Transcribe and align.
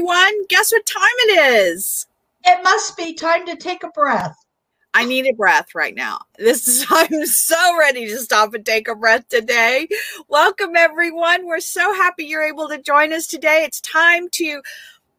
everyone. 0.00 0.46
Guess 0.48 0.72
what 0.72 0.86
time 0.86 1.02
it 1.18 1.52
is? 1.52 2.06
It 2.46 2.62
must 2.62 2.96
be 2.96 3.12
time 3.12 3.44
to 3.44 3.54
take 3.54 3.82
a 3.82 3.88
breath. 3.88 4.34
I 4.94 5.04
need 5.04 5.26
a 5.26 5.34
breath 5.34 5.74
right 5.74 5.94
now. 5.94 6.20
This 6.38 6.66
is 6.66 6.86
I'm 6.90 7.26
so 7.26 7.78
ready 7.78 8.06
to 8.06 8.16
stop 8.16 8.54
and 8.54 8.64
take 8.64 8.88
a 8.88 8.94
breath 8.94 9.28
today. 9.28 9.88
Welcome 10.26 10.70
everyone. 10.74 11.44
We're 11.44 11.60
so 11.60 11.92
happy 11.92 12.24
you're 12.24 12.42
able 12.42 12.66
to 12.70 12.80
join 12.80 13.12
us 13.12 13.26
today. 13.26 13.62
It's 13.64 13.82
time 13.82 14.30
to 14.30 14.62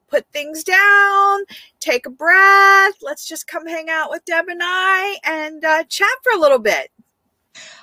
put 0.07 0.25
things 0.33 0.63
down, 0.63 1.43
take 1.79 2.07
a 2.07 2.09
breath. 2.09 2.95
Let's 3.03 3.27
just 3.27 3.45
come 3.45 3.67
hang 3.67 3.87
out 3.87 4.09
with 4.09 4.25
Deb 4.25 4.45
and 4.47 4.61
I 4.63 5.17
and 5.23 5.63
uh, 5.63 5.83
chat 5.83 6.09
for 6.23 6.33
a 6.33 6.39
little 6.39 6.59
bit. 6.59 6.89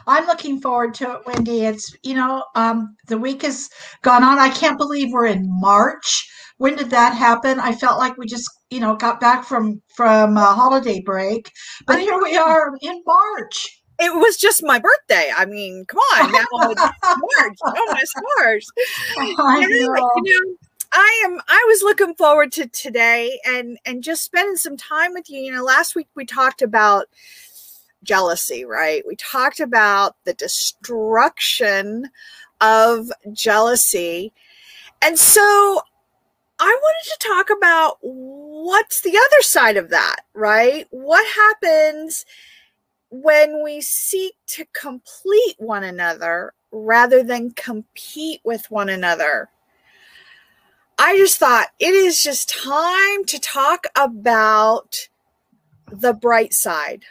I'm 0.08 0.26
looking 0.26 0.60
forward 0.60 0.94
to 0.94 1.12
it, 1.12 1.26
Wendy. 1.26 1.64
It's, 1.64 1.94
you 2.02 2.14
know, 2.14 2.44
um, 2.56 2.96
the 3.06 3.18
week 3.18 3.42
has 3.42 3.70
gone 4.02 4.24
on. 4.24 4.38
I 4.38 4.48
can't 4.48 4.78
believe 4.78 5.12
we're 5.12 5.26
in 5.26 5.46
March. 5.60 6.28
When 6.58 6.76
did 6.76 6.90
that 6.90 7.14
happen? 7.14 7.60
I 7.60 7.72
felt 7.72 7.98
like 7.98 8.16
we 8.16 8.26
just, 8.26 8.50
you 8.70 8.80
know, 8.80 8.96
got 8.96 9.20
back 9.20 9.44
from 9.44 9.80
from 9.94 10.36
a 10.36 10.44
holiday 10.44 11.00
break, 11.00 11.50
but 11.86 12.00
here 12.00 12.20
we 12.20 12.36
are 12.36 12.72
in 12.82 13.02
March. 13.06 13.82
It 14.00 14.14
was 14.14 14.36
just 14.36 14.62
my 14.62 14.78
birthday. 14.78 15.30
I 15.36 15.44
mean, 15.46 15.84
come 15.86 15.98
on, 15.98 16.32
now 16.32 16.44
it's 16.70 16.80
March, 16.80 17.58
oh 17.64 17.74
almost 17.88 18.14
March. 18.38 18.64
I 19.18 19.60
know. 19.60 19.68
you 19.68 19.88
know, 19.88 20.56
I 20.92 21.22
am 21.26 21.40
I 21.48 21.64
was 21.68 21.82
looking 21.82 22.14
forward 22.14 22.52
to 22.52 22.66
today 22.68 23.38
and 23.46 23.78
and 23.84 24.02
just 24.02 24.24
spending 24.24 24.56
some 24.56 24.76
time 24.76 25.12
with 25.14 25.28
you. 25.28 25.40
You 25.40 25.52
know, 25.52 25.64
last 25.64 25.94
week 25.94 26.08
we 26.14 26.24
talked 26.24 26.62
about 26.62 27.06
jealousy, 28.02 28.64
right? 28.64 29.04
We 29.06 29.16
talked 29.16 29.60
about 29.60 30.16
the 30.24 30.34
destruction 30.34 32.10
of 32.60 33.10
jealousy. 33.32 34.32
And 35.02 35.18
so 35.18 35.82
I 36.60 36.78
wanted 36.82 37.10
to 37.10 37.28
talk 37.28 37.50
about 37.56 37.98
what's 38.00 39.00
the 39.00 39.16
other 39.16 39.42
side 39.42 39.76
of 39.76 39.90
that, 39.90 40.16
right? 40.34 40.86
What 40.90 41.26
happens 41.26 42.24
when 43.10 43.62
we 43.62 43.80
seek 43.80 44.34
to 44.48 44.64
complete 44.72 45.54
one 45.58 45.84
another 45.84 46.52
rather 46.72 47.22
than 47.22 47.52
compete 47.52 48.40
with 48.44 48.70
one 48.70 48.88
another? 48.88 49.48
I 50.98 51.16
just 51.16 51.38
thought 51.38 51.68
it 51.78 51.94
is 51.94 52.20
just 52.20 52.48
time 52.48 53.24
to 53.26 53.38
talk 53.38 53.86
about 53.96 55.08
the 55.92 56.12
bright 56.12 56.52
side 56.52 57.04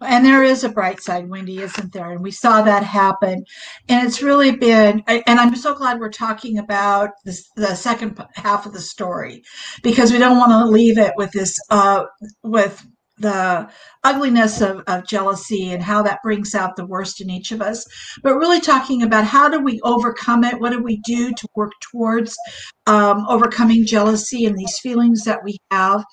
and 0.00 0.24
there 0.24 0.42
is 0.42 0.64
a 0.64 0.68
bright 0.68 1.02
side, 1.02 1.28
Wendy, 1.28 1.60
isn't 1.60 1.92
there? 1.92 2.10
And 2.10 2.22
we 2.22 2.30
saw 2.30 2.62
that 2.62 2.82
happen. 2.84 3.44
And 3.88 4.06
it's 4.06 4.22
really 4.22 4.52
been, 4.52 5.02
and 5.06 5.40
I'm 5.40 5.54
so 5.56 5.74
glad 5.74 6.00
we're 6.00 6.10
talking 6.10 6.58
about 6.58 7.10
this, 7.24 7.48
the 7.56 7.74
second 7.74 8.22
half 8.34 8.66
of 8.66 8.72
the 8.72 8.80
story 8.80 9.42
because 9.82 10.12
we 10.12 10.18
don't 10.18 10.38
want 10.38 10.52
to 10.52 10.66
leave 10.66 10.98
it 10.98 11.12
with 11.16 11.32
this, 11.32 11.58
uh, 11.70 12.04
with 12.42 12.86
the 13.20 13.68
ugliness 14.02 14.60
of, 14.60 14.82
of 14.86 15.06
jealousy 15.06 15.70
and 15.72 15.82
how 15.82 16.02
that 16.02 16.22
brings 16.22 16.54
out 16.54 16.74
the 16.74 16.86
worst 16.86 17.20
in 17.20 17.30
each 17.30 17.52
of 17.52 17.60
us, 17.60 17.84
but 18.22 18.36
really 18.36 18.60
talking 18.60 19.02
about 19.02 19.24
how 19.24 19.48
do 19.48 19.60
we 19.60 19.80
overcome 19.82 20.42
it? 20.42 20.58
What 20.58 20.70
do 20.70 20.82
we 20.82 21.00
do 21.04 21.32
to 21.32 21.48
work 21.54 21.72
towards 21.80 22.36
um, 22.86 23.26
overcoming 23.28 23.86
jealousy 23.86 24.46
and 24.46 24.58
these 24.58 24.78
feelings 24.82 25.24
that 25.24 25.44
we 25.44 25.58
have? 25.70 26.04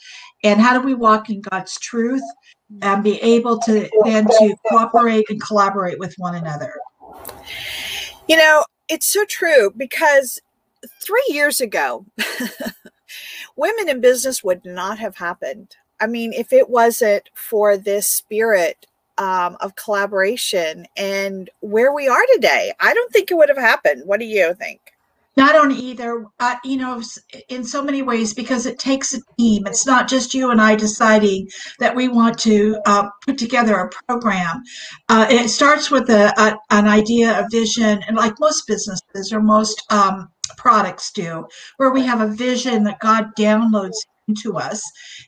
And 0.43 0.59
how 0.59 0.77
do 0.77 0.85
we 0.85 0.93
walk 0.93 1.29
in 1.29 1.41
God's 1.41 1.79
truth 1.79 2.23
and 2.81 3.03
be 3.03 3.21
able 3.21 3.59
to 3.59 3.89
then 4.03 4.25
to 4.25 4.55
cooperate 4.69 5.25
and 5.29 5.41
collaborate 5.41 5.99
with 5.99 6.13
one 6.17 6.35
another? 6.35 6.73
You 8.27 8.35
know, 8.35 8.65
it's 8.89 9.11
so 9.11 9.23
true 9.25 9.71
because 9.75 10.39
three 11.01 11.25
years 11.29 11.61
ago, 11.61 12.05
women 13.55 13.87
in 13.87 14.01
business 14.01 14.43
would 14.43 14.65
not 14.65 14.99
have 14.99 15.15
happened 15.15 15.77
I 15.99 16.07
mean, 16.07 16.33
if 16.33 16.53
it 16.53 16.69
wasn't 16.69 17.29
for 17.33 17.77
this 17.77 18.13
spirit 18.15 18.85
um, 19.17 19.57
of 19.61 19.75
collaboration 19.75 20.85
and 20.95 21.49
where 21.61 21.93
we 21.93 22.07
are 22.07 22.23
today, 22.33 22.73
I 22.79 22.93
don't 22.93 23.11
think 23.11 23.31
it 23.31 23.35
would 23.35 23.49
have 23.49 23.57
happened. 23.57 24.03
What 24.05 24.19
do 24.19 24.25
you 24.25 24.53
think? 24.53 24.79
Not 25.35 25.55
on 25.55 25.71
either, 25.71 26.25
uh, 26.39 26.55
you 26.63 26.77
know, 26.77 26.99
in 27.49 27.63
so 27.63 27.83
many 27.83 28.01
ways, 28.01 28.33
because 28.33 28.65
it 28.65 28.79
takes 28.79 29.13
a 29.13 29.21
team. 29.37 29.67
It's 29.67 29.85
not 29.85 30.09
just 30.09 30.33
you 30.33 30.49
and 30.49 30.59
I 30.59 30.75
deciding 30.75 31.47
that 31.77 31.95
we 31.95 32.07
want 32.07 32.39
to 32.39 32.79
uh, 32.87 33.07
put 33.23 33.37
together 33.37 33.75
a 33.75 33.89
program. 34.07 34.63
Uh, 35.09 35.27
it 35.29 35.49
starts 35.49 35.91
with 35.91 36.09
a, 36.09 36.33
a, 36.41 36.57
an 36.71 36.87
idea, 36.87 37.39
a 37.39 37.47
vision, 37.51 38.01
and 38.07 38.17
like 38.17 38.33
most 38.39 38.65
businesses 38.65 39.31
or 39.31 39.39
most 39.39 39.83
um, 39.91 40.27
products 40.57 41.11
do, 41.11 41.47
where 41.77 41.91
we 41.91 42.01
have 42.01 42.21
a 42.21 42.33
vision 42.33 42.83
that 42.85 42.99
God 42.99 43.35
downloads 43.37 43.97
to 44.35 44.57
us. 44.57 44.81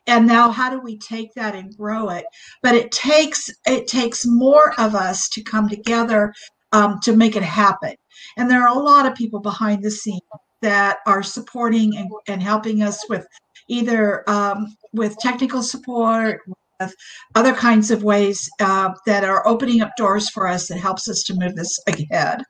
And 0.07 0.27
now 0.27 0.51
how 0.51 0.69
do 0.69 0.79
we 0.81 0.97
take 0.97 1.33
that 1.35 1.55
and 1.55 1.75
grow 1.75 2.09
it? 2.09 2.25
But 2.61 2.75
it 2.75 2.91
takes 2.91 3.49
it 3.65 3.87
takes 3.87 4.25
more 4.25 4.73
of 4.79 4.95
us 4.95 5.29
to 5.29 5.43
come 5.43 5.69
together 5.69 6.33
um, 6.71 6.99
to 7.03 7.15
make 7.15 7.35
it 7.35 7.43
happen. 7.43 7.95
And 8.37 8.49
there 8.49 8.61
are 8.61 8.75
a 8.75 8.81
lot 8.81 9.05
of 9.05 9.15
people 9.15 9.39
behind 9.39 9.83
the 9.83 9.91
scenes 9.91 10.21
that 10.61 10.97
are 11.05 11.23
supporting 11.23 11.95
and, 11.97 12.11
and 12.27 12.43
helping 12.43 12.83
us 12.83 13.07
with 13.09 13.25
either 13.67 14.29
um, 14.29 14.75
with 14.93 15.17
technical 15.19 15.63
support 15.63 16.41
with 16.79 16.93
other 17.35 17.53
kinds 17.53 17.91
of 17.91 18.03
ways 18.03 18.49
uh, 18.59 18.93
that 19.05 19.23
are 19.23 19.47
opening 19.47 19.81
up 19.81 19.91
doors 19.97 20.29
for 20.29 20.47
us 20.47 20.67
that 20.67 20.79
helps 20.79 21.09
us 21.09 21.23
to 21.23 21.33
move 21.35 21.55
this 21.55 21.77
ahead. 21.87 22.43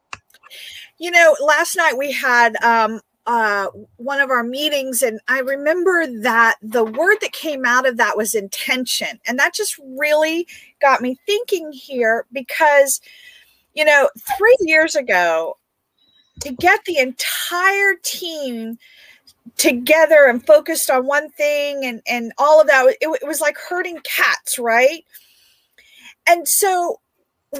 You 1.00 1.12
know 1.12 1.36
last 1.40 1.76
night 1.76 1.98
we 1.98 2.12
had 2.12 2.56
um, 2.64 3.00
uh, 3.30 3.68
one 3.98 4.20
of 4.20 4.32
our 4.32 4.42
meetings, 4.42 5.04
and 5.04 5.20
I 5.28 5.42
remember 5.42 6.08
that 6.22 6.56
the 6.64 6.84
word 6.84 7.18
that 7.22 7.32
came 7.32 7.64
out 7.64 7.88
of 7.88 7.98
that 7.98 8.18
was 8.18 8.34
intention. 8.34 9.20
And 9.28 9.38
that 9.38 9.54
just 9.54 9.80
really 10.00 10.48
got 10.82 11.00
me 11.00 11.16
thinking 11.28 11.72
here 11.72 12.26
because, 12.34 13.00
you 13.76 13.86
know, 13.86 14.10
three 14.36 14.58
years 14.62 14.96
ago, 14.96 15.60
to 16.40 16.52
get 16.52 16.84
the 16.86 16.98
entire 16.98 17.94
team 18.04 18.80
together 19.58 20.26
and 20.26 20.44
focused 20.44 20.90
on 20.90 21.06
one 21.06 21.30
thing 21.30 21.86
and, 21.86 22.02
and 22.08 22.34
all 22.40 22.60
of 22.60 22.66
that, 22.66 22.88
it, 23.00 23.20
it 23.22 23.28
was 23.28 23.42
like 23.42 23.58
herding 23.60 24.00
cats, 24.04 24.58
right? 24.58 25.06
And 26.28 26.48
so 26.48 27.00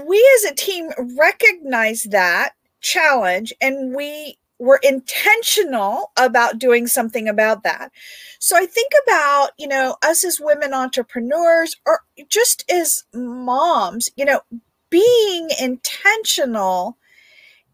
we 0.04 0.18
as 0.38 0.52
a 0.52 0.56
team 0.56 0.90
recognize 1.16 2.06
that 2.06 2.54
challenge 2.82 3.54
and 3.62 3.96
we 3.96 4.40
we're 4.60 4.78
intentional 4.78 6.12
about 6.18 6.60
doing 6.60 6.86
something 6.86 7.30
about 7.30 7.64
that. 7.64 7.92
So 8.40 8.58
I 8.58 8.66
think 8.66 8.92
about, 9.08 9.52
you 9.58 9.68
know, 9.68 9.96
us 10.04 10.24
as 10.24 10.40
women 10.40 10.74
entrepreneurs 10.74 11.78
or 11.86 12.02
just 12.28 12.70
as 12.70 13.06
moms, 13.14 14.10
you 14.16 14.26
know, 14.26 14.42
being 14.90 15.50
intentional 15.62 16.98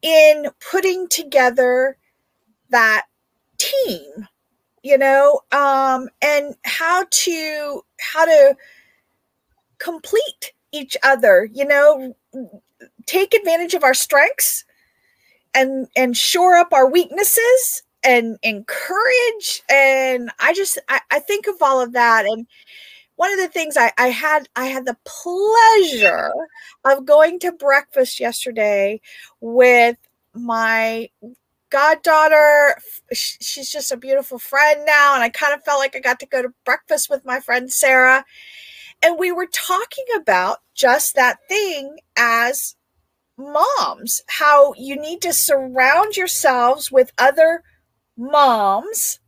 in 0.02 0.48
putting 0.72 1.08
together 1.08 1.98
that 2.70 3.06
team, 3.58 4.28
you 4.84 4.98
know, 4.98 5.42
um, 5.52 6.10
and 6.22 6.56
how 6.64 7.06
to 7.10 7.82
how 8.00 8.26
to 8.26 8.56
complete 9.80 10.54
each 10.72 10.96
other, 11.04 11.50
you 11.52 11.66
know, 11.66 12.16
take 13.08 13.34
advantage 13.34 13.74
of 13.74 13.84
our 13.84 13.94
strengths 13.94 14.66
and 15.56 15.88
and 15.96 16.16
shore 16.16 16.56
up 16.56 16.74
our 16.74 16.88
weaknesses 16.88 17.84
and 18.04 18.38
encourage 18.44 19.64
and 19.70 20.30
i 20.40 20.54
just 20.54 20.78
I, 20.90 21.02
I, 21.10 21.20
think 21.20 21.48
of 21.48 21.56
all 21.62 21.82
of 21.82 21.94
that. 21.94 22.26
And 22.26 22.46
one 23.16 23.34
of 23.34 23.40
the 23.40 23.48
things 23.48 23.78
I, 23.78 23.92
I 23.98 24.08
had 24.08 24.48
i 24.56 24.66
had 24.66 24.86
the 24.86 24.98
pleasure 25.06 26.32
of 26.84 27.06
going 27.06 27.40
to 27.40 27.52
breakfast 27.52 28.20
yesterday 28.20 29.02
with 29.40 29.98
my 30.34 31.10
goddaughter. 31.72 32.78
She's 33.12 33.72
just 33.72 33.92
a 33.92 33.98
beautiful 33.98 34.38
friend 34.38 34.86
now 34.86 35.16
and 35.16 35.24
i 35.24 35.30
kind 35.30 35.54
of 35.54 35.64
felt 35.64 35.80
like 35.80 35.96
i 35.96 36.00
got 36.00 36.20
to 36.20 36.28
go 36.28 36.42
to 36.42 36.54
breakfast 36.66 37.10
with 37.10 37.26
my 37.26 37.40
friend 37.40 37.72
sarah. 37.72 38.26
And 39.04 39.20
we 39.20 39.32
were 39.32 39.48
talking 39.48 40.06
about 40.16 40.60
just 40.74 41.16
that 41.16 41.40
thing 41.48 41.98
as 42.18 42.76
moms, 43.38 44.22
how 44.28 44.74
you 44.78 44.96
need 44.96 45.22
to 45.22 45.34
surround 45.34 46.16
yourselves 46.18 46.92
with 46.92 47.12
other 47.18 47.64
moms. 48.18 49.20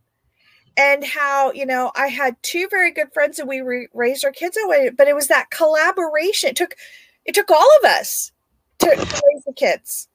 And 0.76 1.04
how 1.04 1.50
you 1.50 1.66
know 1.66 1.90
i 1.96 2.06
had 2.06 2.36
two 2.42 2.68
very 2.70 2.92
good 2.92 3.12
friends 3.12 3.40
and 3.40 3.48
we 3.48 3.60
re- 3.60 3.88
raised 3.92 4.24
our 4.24 4.30
kids 4.30 4.56
away 4.64 4.90
but 4.96 5.08
it 5.08 5.14
was 5.16 5.26
that 5.26 5.50
collaboration. 5.50 6.50
It 6.50 6.56
took 6.56 6.76
it 7.24 7.34
took 7.34 7.50
all 7.50 7.68
of 7.78 7.84
us 7.84 8.30
to, 8.78 8.86
to 8.86 8.96
raise 8.96 9.44
the 9.44 9.52
kids 9.56 10.08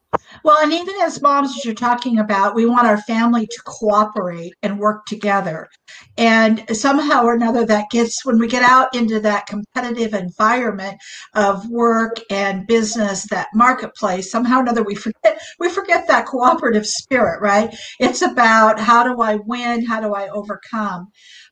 Well, 0.44 0.57
and 0.62 0.74
even 0.74 0.95
as 1.01 1.21
moms, 1.21 1.50
as 1.56 1.63
you're 1.63 1.74
talking 1.74 2.19
about, 2.19 2.56
we 2.56 2.65
want 2.65 2.88
our 2.88 3.01
family 3.01 3.45
to 3.48 3.62
cooperate 3.65 4.54
and 4.62 4.80
work 4.80 5.06
together. 5.06 5.68
And 6.18 6.63
somehow 6.75 7.24
or 7.24 7.33
another, 7.33 7.65
that 7.65 7.89
gets 7.92 8.25
when 8.25 8.39
we 8.39 8.48
get 8.48 8.63
out 8.63 8.94
into 8.95 9.19
that 9.21 9.48
competitive 9.48 10.13
environment 10.13 10.98
of 11.36 11.68
work 11.69 12.18
and 12.30 12.68
business, 12.68 13.25
that 13.30 13.48
marketplace, 13.54 14.31
somehow 14.31 14.57
or 14.57 14.62
another, 14.62 14.83
we 14.83 14.95
forget 14.95 15.39
we 15.60 15.69
forget 15.69 16.07
that 16.07 16.25
cooperative 16.25 16.86
spirit, 16.86 17.42
right? 17.42 17.75
It's 18.00 18.21
about 18.21 18.80
how 18.80 19.04
do 19.04 19.21
I 19.21 19.36
win? 19.45 19.86
How 19.86 20.01
do 20.01 20.13
I 20.13 20.30
overcome? 20.30 21.07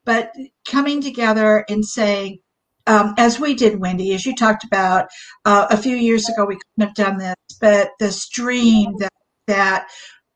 But 0.06 0.34
coming 0.68 1.02
together 1.02 1.64
and 1.70 1.86
saying, 1.86 2.40
um, 2.88 3.14
as 3.18 3.40
we 3.40 3.54
did, 3.54 3.80
Wendy, 3.80 4.14
as 4.14 4.26
you 4.26 4.36
talked 4.36 4.64
about 4.64 5.08
uh, 5.46 5.68
a 5.70 5.78
few 5.78 5.96
years 5.96 6.28
ago, 6.30 6.46
we 6.46 6.56
couldn't 6.58 6.88
have 6.88 6.96
done 6.96 7.18
this, 7.18 7.36
but 7.60 7.92
this 8.00 8.28
dream 8.30 8.94
that 9.00 9.12
that 9.48 9.88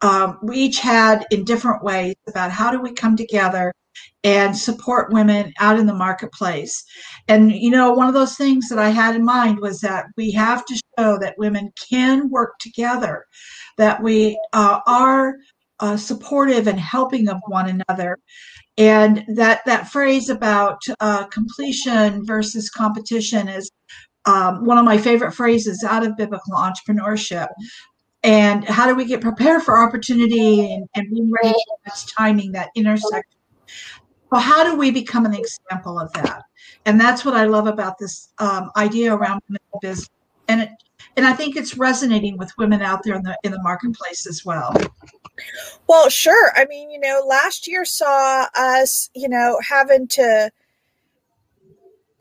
um, 0.02 0.40
we 0.44 0.58
each 0.58 0.80
had 0.80 1.26
in 1.32 1.46
different 1.46 1.84
ways 1.84 2.16
about 2.28 2.52
how 2.52 2.72
do 2.72 2.82
we 2.82 2.92
come 2.92 3.16
together 3.16 3.72
and 4.24 4.58
support 4.58 5.14
women 5.14 5.54
out 5.60 5.80
in 5.80 5.86
the 5.86 5.94
marketplace. 5.94 6.84
And 7.28 7.52
you 7.52 7.70
know, 7.70 7.94
one 7.94 8.08
of 8.08 8.14
those 8.14 8.36
things 8.36 8.68
that 8.70 8.80
I 8.80 8.90
had 8.90 9.16
in 9.16 9.24
mind 9.24 9.60
was 9.60 9.80
that 9.82 10.06
we 10.18 10.32
have 10.32 10.66
to 10.66 10.82
show 11.00 11.18
that 11.20 11.38
women 11.38 11.72
can 11.90 12.30
work 12.30 12.54
together, 12.60 13.26
that 13.78 14.02
we 14.02 14.40
uh, 14.54 14.80
are 14.88 15.36
uh, 15.80 15.98
supportive 15.98 16.68
and 16.68 16.80
helping 16.80 17.30
of 17.30 17.38
one 17.48 17.82
another 17.88 18.18
and 18.78 19.24
that 19.36 19.62
that 19.66 19.90
phrase 19.90 20.30
about 20.30 20.82
uh, 21.00 21.26
completion 21.26 22.26
versus 22.26 22.70
competition 22.70 23.48
is 23.48 23.72
um, 24.26 24.66
one 24.66 24.78
of 24.78 24.86
my 24.86 24.98
favorite 24.98 25.34
phrases 25.34 25.84
out 25.84 26.06
of 26.06 26.18
biblical 26.18 26.54
entrepreneurship. 26.54 27.48
And 28.24 28.64
how 28.66 28.88
do 28.88 28.96
we 28.96 29.06
get 29.06 29.22
prepared 29.22 29.62
for 29.62 29.78
opportunity 29.78 30.74
and, 30.74 30.90
and 30.96 31.10
being 31.12 31.32
ready 31.44 31.54
for 31.54 31.78
this 31.86 32.06
timing 32.18 32.52
that 32.54 32.70
intersection? 32.76 33.40
Well 34.32 34.42
how 34.42 34.64
do 34.64 34.76
we 34.76 34.92
become 34.92 35.26
an 35.26 35.36
example 35.36 36.00
of 36.00 36.12
that? 36.14 36.44
And 36.86 37.00
that's 37.00 37.24
what 37.24 37.36
i 37.36 37.46
love 37.46 37.68
about 37.68 37.98
this 37.98 38.30
um, 38.40 38.72
idea 38.76 39.14
around 39.14 39.42
business. 39.82 40.10
And 40.48 40.62
it, 40.62 40.70
and 41.18 41.26
i 41.26 41.34
think 41.34 41.56
it's 41.56 41.78
resonating 41.78 42.38
with 42.38 42.52
women 42.58 42.82
out 42.82 43.04
there 43.04 43.16
in 43.16 43.24
the 43.24 43.38
in 43.44 43.52
the 43.52 43.62
marketplace 43.62 44.28
as 44.28 44.46
well 44.46 44.74
well, 45.88 46.10
sure. 46.10 46.52
I 46.56 46.66
mean, 46.66 46.90
you 46.90 47.00
know, 47.00 47.24
last 47.26 47.68
year 47.68 47.86
saw 47.86 48.48
us, 48.56 49.10
you 49.14 49.30
know, 49.30 49.60
having 49.68 50.08
to 50.10 50.52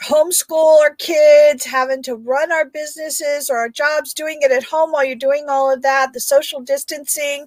homeschool 0.02 0.80
our 0.80 0.94
kids, 0.96 1.64
having 1.64 2.02
to 2.02 2.14
run 2.14 2.52
our 2.52 2.66
businesses 2.66 3.48
or 3.48 3.56
our 3.56 3.68
jobs, 3.68 4.12
doing 4.12 4.38
it 4.42 4.50
at 4.50 4.64
home 4.64 4.92
while 4.92 5.04
you're 5.04 5.16
doing 5.16 5.46
all 5.48 5.72
of 5.72 5.80
that, 5.82 6.12
the 6.12 6.20
social 6.20 6.60
distancing, 6.60 7.46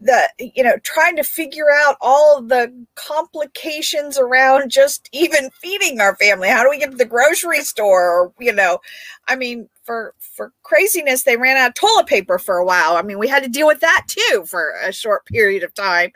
the, 0.00 0.28
you 0.38 0.62
know, 0.62 0.78
trying 0.84 1.16
to 1.16 1.24
figure 1.24 1.70
out 1.84 1.96
all 2.00 2.40
the 2.40 2.72
complications 2.94 4.16
around 4.18 4.70
just 4.70 5.08
even 5.12 5.50
feeding 5.50 6.00
our 6.00 6.16
family. 6.16 6.48
How 6.48 6.62
do 6.62 6.70
we 6.70 6.78
get 6.78 6.92
to 6.92 6.96
the 6.96 7.04
grocery 7.04 7.62
store? 7.62 8.08
Or, 8.08 8.32
you 8.38 8.52
know, 8.52 8.78
I 9.26 9.36
mean, 9.36 9.68
for 9.88 10.12
for 10.20 10.52
craziness, 10.64 11.22
they 11.22 11.38
ran 11.38 11.56
out 11.56 11.70
of 11.70 11.74
toilet 11.74 12.06
paper 12.06 12.38
for 12.38 12.58
a 12.58 12.64
while. 12.64 12.96
I 12.96 13.02
mean, 13.02 13.18
we 13.18 13.26
had 13.26 13.42
to 13.42 13.48
deal 13.48 13.66
with 13.66 13.80
that 13.80 14.04
too 14.06 14.44
for 14.46 14.74
a 14.82 14.92
short 14.92 15.24
period 15.24 15.62
of 15.62 15.72
time. 15.72 16.12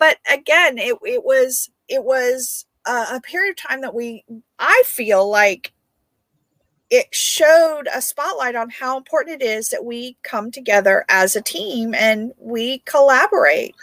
But 0.00 0.18
again, 0.28 0.78
it 0.78 0.96
it 1.06 1.22
was 1.24 1.70
it 1.86 2.02
was 2.02 2.66
a, 2.86 3.06
a 3.12 3.20
period 3.22 3.52
of 3.52 3.56
time 3.68 3.82
that 3.82 3.94
we 3.94 4.24
I 4.58 4.82
feel 4.84 5.30
like 5.30 5.72
it 6.90 7.06
showed 7.14 7.84
a 7.94 8.02
spotlight 8.02 8.56
on 8.56 8.68
how 8.68 8.96
important 8.96 9.42
it 9.42 9.46
is 9.46 9.68
that 9.68 9.84
we 9.84 10.16
come 10.24 10.50
together 10.50 11.04
as 11.08 11.36
a 11.36 11.42
team 11.42 11.94
and 11.94 12.32
we 12.36 12.80
collaborate. 12.80 13.76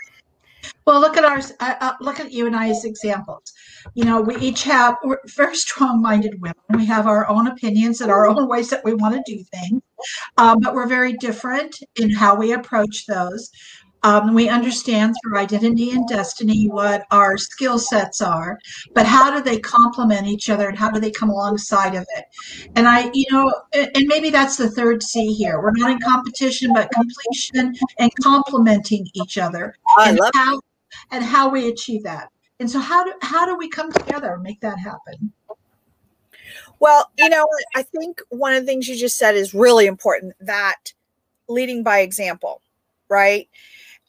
Well, 0.86 1.02
look 1.02 1.18
at 1.18 1.26
ours. 1.26 1.52
Uh, 1.60 1.76
uh, 1.82 1.94
look 2.00 2.20
at 2.20 2.32
you 2.32 2.46
and 2.46 2.56
I 2.56 2.70
as 2.70 2.86
examples. 2.86 3.54
You 3.96 4.06
know, 4.06 4.22
we 4.22 4.36
each 4.38 4.64
have 4.64 4.98
we're 5.04 5.20
very 5.36 5.56
strong-minded 5.66 6.42
women. 6.42 6.56
We 6.70 6.86
have 6.86 7.08
our 7.08 7.28
own 7.28 7.48
opinions 7.48 8.02
and 8.02 8.12
our 8.12 8.28
own 8.28 8.48
ways 8.48 8.70
that 8.70 8.84
we 8.86 8.94
want 8.94 9.16
to 9.16 9.36
do 9.36 9.44
things, 9.44 9.82
um, 10.38 10.60
but 10.62 10.76
we're 10.76 10.88
very 10.88 11.14
different 11.14 11.76
in 11.96 12.12
how 12.12 12.36
we 12.36 12.54
approach 12.54 13.06
those. 13.08 13.50
Um, 14.06 14.36
we 14.36 14.50
understand 14.50 15.16
through 15.24 15.40
identity 15.40 15.90
and 15.90 16.08
destiny 16.08 16.68
what 16.68 17.08
our 17.10 17.38
skill 17.38 17.80
sets 17.80 18.22
are, 18.22 18.60
but 18.94 19.08
how 19.08 19.36
do 19.36 19.42
they 19.42 19.58
complement 19.58 20.28
each 20.28 20.48
other 20.52 20.70
and 20.70 20.78
how 20.78 20.92
do 20.92 21.00
they 21.00 21.10
come 21.10 21.32
alongside 21.32 21.96
of 21.96 22.06
it? 22.16 22.26
And 22.76 22.88
I, 22.88 23.10
you 23.16 23.26
know, 23.32 23.52
and 23.74 24.06
maybe 24.06 24.30
that's 24.30 24.58
the 24.58 24.70
third 24.70 25.02
C 25.02 25.34
here. 25.34 25.60
We're 25.60 25.72
not 25.72 25.90
in 25.90 26.00
competition, 26.02 26.72
but 26.72 26.92
completion 26.92 27.74
and 27.98 28.12
complementing 28.22 29.08
each 29.16 29.40
other. 29.40 29.76
I 29.98 30.10
and 30.10 30.20
love 30.20 30.32
how, 30.36 30.60
and 31.12 31.24
how 31.24 31.50
we 31.50 31.70
achieve 31.70 32.04
that. 32.04 32.30
And 32.60 32.70
so 32.70 32.80
how 32.80 33.04
do 33.04 33.14
how 33.22 33.46
do 33.46 33.58
we 33.58 33.70
come 33.70 33.92
together 33.92 34.34
and 34.34 34.44
make 34.44 34.62
that 34.62 34.80
happen? 34.80 35.32
Well, 36.80 37.12
you 37.18 37.30
know, 37.30 37.48
I 37.76 37.84
think 37.84 38.22
one 38.30 38.54
of 38.54 38.62
the 38.62 38.66
things 38.66 38.88
you 38.88 38.96
just 38.96 39.18
said 39.18 39.36
is 39.36 39.54
really 39.54 39.86
important 39.86 40.34
that 40.42 40.94
leading 41.48 41.84
by 41.84 42.00
example, 42.00 42.62
right? 43.10 43.48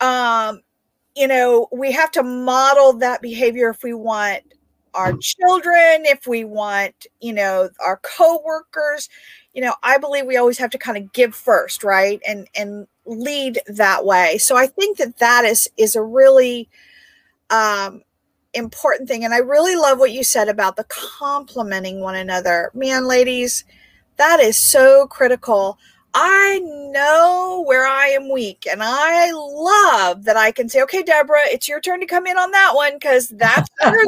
um, 0.01 0.61
you 1.15 1.27
know, 1.27 1.69
we 1.73 1.93
have 1.93 2.11
to 2.13 2.23
model 2.23 2.93
that 2.95 3.23
behavior 3.23 3.71
if 3.71 3.83
we 3.83 3.95
want 3.95 4.43
our 4.95 5.15
children, 5.21 6.05
if 6.05 6.27
we 6.27 6.45
want, 6.45 7.07
you 7.21 7.33
know, 7.33 7.69
our 7.81 7.99
coworkers. 7.99 9.09
You 9.55 9.63
know, 9.63 9.75
I 9.83 9.99
believe 9.99 10.27
we 10.27 10.37
always 10.37 10.59
have 10.59 10.71
to 10.71 10.79
kind 10.79 10.99
of 10.99 11.13
give 11.13 11.35
first, 11.35 11.83
right? 11.83 12.21
And 12.27 12.47
and 12.55 12.87
lead 13.07 13.61
that 13.67 14.05
way. 14.05 14.39
So 14.39 14.57
I 14.57 14.67
think 14.67 14.99
that 14.99 15.19
that 15.19 15.45
is 15.45 15.69
is 15.77 15.97
a 15.97 16.03
really 16.03 16.69
um 17.51 18.03
important 18.55 19.09
thing 19.09 19.25
and 19.25 19.35
I 19.35 19.39
really 19.39 19.77
love 19.77 19.99
what 19.99 20.13
you 20.13 20.25
said 20.25 20.49
about 20.49 20.77
the 20.77 20.85
complimenting 20.85 22.01
one 22.01 22.15
another. 22.15 22.71
Man, 22.75 23.07
ladies, 23.07 23.65
that 24.17 24.41
is 24.41 24.59
so 24.59 25.07
critical. 25.07 25.79
I 26.19 26.61
know 26.65 27.63
where 27.67 27.87
I 27.87 28.09
am 28.09 28.31
weak, 28.33 28.67
and 28.71 28.83
I 28.83 29.31
love 29.33 30.25
that 30.25 30.37
I 30.37 30.51
can 30.51 30.67
say, 30.67 30.81
"Okay, 30.83 31.03
Deborah, 31.03 31.41
it's 31.45 31.69
your 31.69 31.79
turn 31.79 32.01
to 32.01 32.07
come 32.07 32.27
in 32.27 32.39
on 32.39 32.51
that 32.53 32.73
one 32.75 32.95
because 32.95 33.29
that's 33.29 33.69
your, 33.83 34.05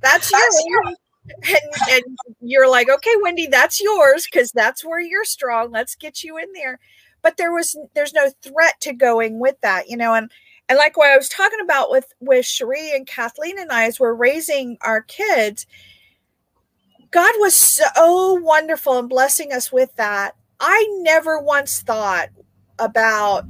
that's 0.00 0.32
yours." 0.32 0.96
And, 1.26 1.60
and 1.90 2.04
you're 2.40 2.68
like, 2.68 2.88
"Okay, 2.88 3.14
Wendy, 3.22 3.46
that's 3.46 3.82
yours 3.82 4.26
because 4.30 4.52
that's 4.52 4.84
where 4.84 5.00
you're 5.00 5.26
strong. 5.26 5.70
Let's 5.70 5.94
get 5.94 6.24
you 6.24 6.38
in 6.38 6.50
there." 6.54 6.80
But 7.22 7.36
there 7.36 7.52
was 7.52 7.76
there's 7.94 8.12
no 8.12 8.30
threat 8.42 8.80
to 8.80 8.92
going 8.92 9.38
with 9.38 9.60
that, 9.62 9.88
you 9.88 9.96
know, 9.96 10.14
and 10.14 10.30
and 10.68 10.78
like 10.78 10.96
what 10.96 11.10
I 11.10 11.16
was 11.16 11.28
talking 11.28 11.60
about 11.60 11.90
with 11.90 12.12
with 12.20 12.46
Cherie 12.46 12.94
and 12.94 13.06
Kathleen 13.06 13.58
and 13.58 13.70
I 13.70 13.84
as 13.84 14.00
we're 14.00 14.14
raising 14.14 14.78
our 14.80 15.02
kids, 15.02 15.66
God 17.10 17.34
was 17.38 17.54
so 17.54 18.34
wonderful 18.34 18.98
and 18.98 19.08
blessing 19.08 19.52
us 19.52 19.72
with 19.72 19.94
that. 19.96 20.34
I 20.60 20.86
never 21.00 21.38
once 21.38 21.80
thought 21.80 22.28
about 22.78 23.44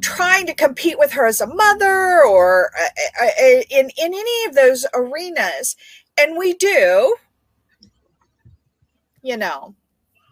trying 0.00 0.46
to 0.46 0.54
compete 0.54 0.98
with 0.98 1.12
her 1.12 1.26
as 1.26 1.40
a 1.40 1.46
mother 1.46 2.22
or 2.24 2.70
uh, 2.78 3.22
uh, 3.22 3.26
uh, 3.26 3.62
in 3.70 3.90
in 3.96 4.14
any 4.14 4.44
of 4.46 4.54
those 4.54 4.86
arenas 4.94 5.76
and 6.16 6.36
we 6.36 6.54
do 6.54 7.16
you 9.22 9.36
know 9.36 9.74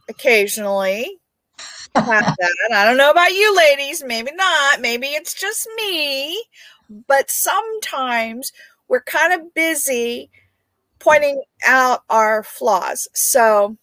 occasionally 0.09 1.19
i 1.97 2.85
don't 2.85 2.97
know 2.97 3.11
about 3.11 3.33
you 3.33 3.57
ladies 3.57 4.03
maybe 4.05 4.31
not 4.35 4.81
maybe 4.81 5.09
it's 5.09 5.35
just 5.35 5.69
me 5.76 6.43
but 7.09 7.31
sometimes 7.31 8.53
we're 8.88 9.03
kind 9.03 9.33
of 9.33 9.55
busy 9.55 10.31
pointing 10.99 11.43
out 11.67 12.03
our 12.09 12.43
flaws. 12.43 13.09
So 13.15 13.76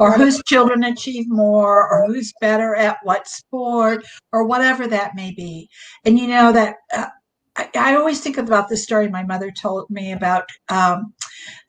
or 0.00 0.12
whose 0.12 0.42
children 0.44 0.82
achieve 0.82 1.26
more 1.28 1.88
or 1.88 2.06
who's 2.06 2.32
better 2.40 2.74
at 2.74 2.98
what 3.04 3.28
sport 3.28 4.04
or 4.32 4.44
whatever 4.44 4.86
that 4.88 5.14
may 5.14 5.32
be. 5.32 5.68
And 6.04 6.18
you 6.18 6.26
know 6.26 6.50
that 6.52 6.76
uh, 6.92 7.06
I, 7.54 7.68
I, 7.76 7.94
always 7.94 8.20
think 8.20 8.36
about 8.36 8.68
the 8.68 8.76
story 8.76 9.08
my 9.08 9.22
mother 9.22 9.52
told 9.52 9.88
me 9.90 10.10
about 10.10 10.48
um, 10.70 11.14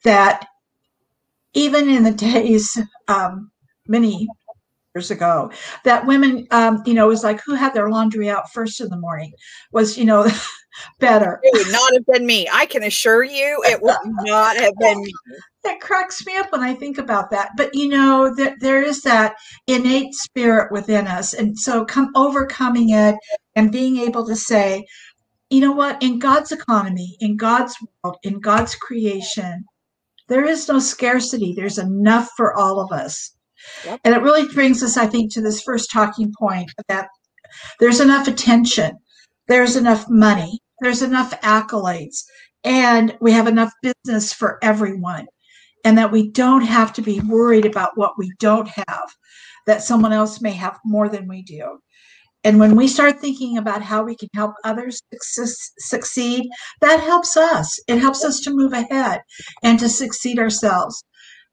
that 0.02 0.48
even 1.54 1.88
in 1.88 2.02
the 2.02 2.10
days 2.32 2.76
um, 3.06 3.52
many 3.86 4.28
years 4.96 5.10
ago 5.10 5.50
that 5.84 6.06
women 6.06 6.46
um, 6.52 6.82
you 6.86 6.94
know 6.94 7.08
was 7.08 7.22
like 7.22 7.40
who 7.44 7.54
had 7.54 7.74
their 7.74 7.90
laundry 7.90 8.30
out 8.30 8.50
first 8.50 8.80
in 8.80 8.88
the 8.88 8.96
morning 8.96 9.30
was 9.72 9.98
you 9.98 10.06
know 10.06 10.26
better 10.98 11.38
it 11.42 11.52
would 11.52 11.72
not 11.72 11.92
have 11.92 12.06
been 12.06 12.26
me 12.26 12.48
i 12.52 12.64
can 12.64 12.82
assure 12.82 13.22
you 13.22 13.62
it 13.66 13.80
would 13.82 13.96
not 14.24 14.56
have 14.56 14.72
been 14.78 15.02
me 15.02 15.12
that 15.64 15.80
cracks 15.80 16.24
me 16.24 16.36
up 16.36 16.52
when 16.52 16.62
I 16.62 16.74
think 16.74 16.96
about 16.96 17.28
that. 17.30 17.50
But 17.56 17.74
you 17.74 17.88
know 17.88 18.32
that 18.36 18.54
there 18.60 18.84
is 18.84 19.02
that 19.02 19.34
innate 19.66 20.14
spirit 20.14 20.70
within 20.70 21.08
us, 21.08 21.34
and 21.34 21.58
so 21.58 21.84
come 21.84 22.12
overcoming 22.14 22.90
it 22.90 23.16
and 23.56 23.72
being 23.72 23.96
able 23.96 24.24
to 24.28 24.36
say, 24.36 24.86
you 25.50 25.60
know 25.60 25.72
what, 25.72 26.00
in 26.02 26.20
God's 26.20 26.52
economy, 26.52 27.16
in 27.20 27.36
God's 27.36 27.76
world, 28.04 28.16
in 28.22 28.38
God's 28.38 28.76
creation, 28.76 29.64
there 30.28 30.44
is 30.44 30.68
no 30.68 30.78
scarcity. 30.78 31.52
There's 31.52 31.78
enough 31.78 32.30
for 32.36 32.54
all 32.54 32.80
of 32.80 32.92
us. 32.92 33.35
Yep. 33.84 34.00
And 34.04 34.14
it 34.14 34.22
really 34.22 34.46
brings 34.52 34.82
us, 34.82 34.96
I 34.96 35.06
think, 35.06 35.32
to 35.32 35.40
this 35.40 35.62
first 35.62 35.90
talking 35.90 36.32
point 36.38 36.70
that 36.88 37.08
there's 37.80 38.00
enough 38.00 38.28
attention, 38.28 38.98
there's 39.48 39.76
enough 39.76 40.06
money, 40.08 40.60
there's 40.80 41.02
enough 41.02 41.32
accolades, 41.42 42.24
and 42.64 43.16
we 43.20 43.32
have 43.32 43.46
enough 43.46 43.72
business 43.82 44.32
for 44.32 44.58
everyone. 44.62 45.26
And 45.84 45.96
that 45.98 46.10
we 46.10 46.32
don't 46.32 46.64
have 46.64 46.92
to 46.94 47.02
be 47.02 47.20
worried 47.20 47.64
about 47.64 47.96
what 47.96 48.18
we 48.18 48.32
don't 48.40 48.66
have, 48.66 49.08
that 49.68 49.84
someone 49.84 50.12
else 50.12 50.40
may 50.40 50.50
have 50.50 50.80
more 50.84 51.08
than 51.08 51.28
we 51.28 51.42
do. 51.42 51.78
And 52.42 52.58
when 52.58 52.74
we 52.74 52.88
start 52.88 53.20
thinking 53.20 53.58
about 53.58 53.82
how 53.82 54.02
we 54.02 54.16
can 54.16 54.28
help 54.34 54.54
others 54.64 55.00
succeed, 55.20 56.48
that 56.80 56.98
helps 56.98 57.36
us. 57.36 57.78
It 57.86 58.00
helps 58.00 58.24
us 58.24 58.40
to 58.40 58.50
move 58.50 58.72
ahead 58.72 59.20
and 59.62 59.78
to 59.78 59.88
succeed 59.88 60.40
ourselves. 60.40 61.04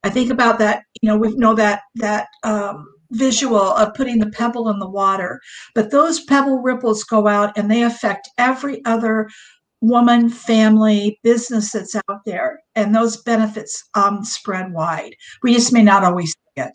I 0.04 0.10
think 0.10 0.32
about 0.32 0.58
that, 0.60 0.82
you 1.04 1.10
know, 1.10 1.18
we 1.18 1.36
know 1.36 1.54
that 1.54 1.82
that 1.96 2.30
um, 2.44 2.88
visual 3.12 3.60
of 3.74 3.94
putting 3.94 4.20
the 4.20 4.30
pebble 4.30 4.70
in 4.70 4.80
the 4.80 4.90
water, 4.90 5.42
but 5.76 5.92
those 5.92 6.24
pebble 6.24 6.60
ripples 6.60 7.04
go 7.04 7.28
out 7.28 7.52
and 7.58 7.70
they 7.70 7.84
affect 7.84 8.30
every 8.38 8.84
other 8.86 9.30
woman, 9.82 10.30
family, 10.30 11.20
business 11.22 11.74
that's 11.74 11.94
out 12.10 12.22
there, 12.26 12.62
and 12.76 12.96
those 12.96 13.18
benefits 13.18 13.84
um, 13.96 14.24
spread 14.24 14.72
wide. 14.72 15.14
We 15.42 15.54
just 15.54 15.74
may 15.74 15.84
not 15.84 16.06
always 16.06 16.32
see 16.32 16.62
it. 16.62 16.72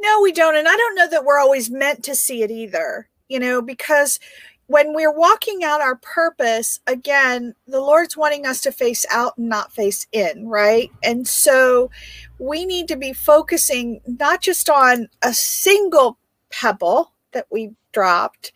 No, 0.00 0.22
we 0.22 0.32
don't. 0.32 0.56
And 0.56 0.66
I 0.66 0.74
don't 0.74 0.94
know 0.94 1.10
that 1.10 1.26
we're 1.26 1.38
always 1.38 1.70
meant 1.70 2.02
to 2.04 2.14
see 2.14 2.42
it 2.42 2.50
either, 2.50 3.10
you 3.28 3.38
know, 3.38 3.60
because 3.60 4.18
when 4.66 4.94
we're 4.94 5.12
walking 5.12 5.64
out 5.64 5.80
our 5.80 5.96
purpose, 5.96 6.80
again, 6.86 7.54
the 7.66 7.80
Lord's 7.80 8.16
wanting 8.16 8.46
us 8.46 8.60
to 8.62 8.72
face 8.72 9.04
out 9.10 9.36
and 9.36 9.48
not 9.48 9.72
face 9.72 10.06
in, 10.12 10.48
right? 10.48 10.90
And 11.02 11.26
so 11.26 11.90
we 12.38 12.64
need 12.64 12.88
to 12.88 12.96
be 12.96 13.12
focusing 13.12 14.00
not 14.06 14.40
just 14.40 14.70
on 14.70 15.08
a 15.20 15.34
single 15.34 16.18
pebble 16.50 17.12
that 17.32 17.46
we 17.50 17.72
dropped, 17.92 18.52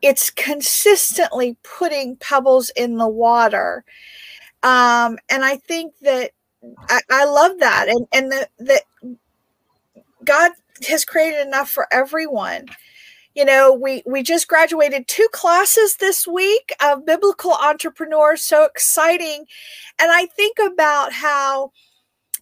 it's 0.00 0.30
consistently 0.30 1.56
putting 1.62 2.16
pebbles 2.16 2.70
in 2.76 2.96
the 2.96 3.08
water. 3.08 3.84
Um, 4.62 5.18
and 5.28 5.44
I 5.44 5.56
think 5.56 5.94
that 6.02 6.32
I, 6.88 7.00
I 7.10 7.24
love 7.24 7.58
that. 7.58 7.88
And, 7.88 8.06
and 8.12 8.32
that, 8.32 8.50
that 8.58 8.82
God 10.24 10.52
has 10.88 11.04
created 11.04 11.46
enough 11.46 11.70
for 11.70 11.86
everyone 11.92 12.66
you 13.38 13.44
know 13.44 13.72
we 13.72 14.02
we 14.04 14.20
just 14.20 14.48
graduated 14.48 15.06
two 15.06 15.28
classes 15.30 15.94
this 15.96 16.26
week 16.26 16.74
of 16.82 17.06
biblical 17.06 17.52
entrepreneurs 17.52 18.42
so 18.42 18.64
exciting 18.64 19.44
and 20.00 20.10
i 20.10 20.26
think 20.26 20.56
about 20.58 21.12
how 21.12 21.70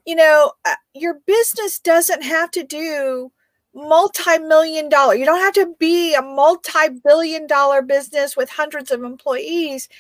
you 0.07 0.15
know 0.15 0.53
uh, 0.65 0.75
your 0.95 1.21
business 1.27 1.79
doesn't 1.79 2.23
have 2.23 2.51
to 2.51 2.65
do 2.65 3.31
multi-million 3.75 4.89
dollar 4.89 5.15
you 5.15 5.27
don't 5.27 5.41
have 5.41 5.53
to 5.53 5.75
be 5.79 6.15
a 6.15 6.23
multi-billion 6.23 7.47
dollar 7.47 7.83
business 7.83 8.35
with 8.35 8.49
hundreds 8.49 8.91
of 8.91 9.03
employees 9.03 9.91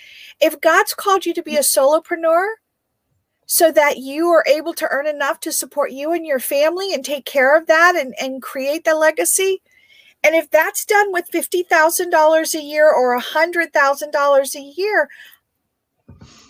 if 0.41 0.59
god's 0.62 0.95
called 0.95 1.26
you 1.26 1.35
to 1.35 1.43
be 1.43 1.57
a 1.57 1.61
solopreneur 1.61 2.47
so 3.47 3.71
that 3.71 3.99
you 3.99 4.29
are 4.29 4.45
able 4.49 4.73
to 4.73 4.88
earn 4.91 5.07
enough 5.07 5.41
to 5.41 5.53
support 5.53 5.93
you 5.93 6.12
and 6.12 6.26
your 6.26 6.41
family 6.41 6.93
and 6.95 7.05
take 7.05 7.26
care 7.26 7.55
of 7.57 7.67
that 7.67 7.95
and, 7.95 8.12
and 8.21 8.43
create 8.43 8.85
the 8.85 8.95
legacy. 8.95 9.62
And 10.26 10.35
if 10.35 10.50
that's 10.50 10.85
done 10.85 11.12
with 11.12 11.30
$50,000 11.30 12.54
a 12.54 12.61
year 12.61 12.92
or 12.92 13.16
$100,000 13.16 14.54
a 14.56 14.61
year, 14.61 15.09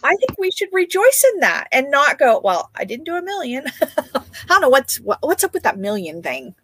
I 0.02 0.14
think 0.16 0.38
we 0.38 0.50
should 0.50 0.70
rejoice 0.72 1.24
in 1.34 1.40
that 1.40 1.68
and 1.72 1.90
not 1.90 2.18
go, 2.18 2.40
well, 2.42 2.70
I 2.74 2.84
didn't 2.84 3.04
do 3.04 3.16
a 3.16 3.22
million. 3.22 3.64
I 3.82 4.22
don't 4.48 4.62
know 4.62 4.70
what's 4.70 4.96
what, 5.00 5.18
what's 5.20 5.44
up 5.44 5.52
with 5.52 5.64
that 5.64 5.78
million 5.78 6.22
thing. 6.22 6.54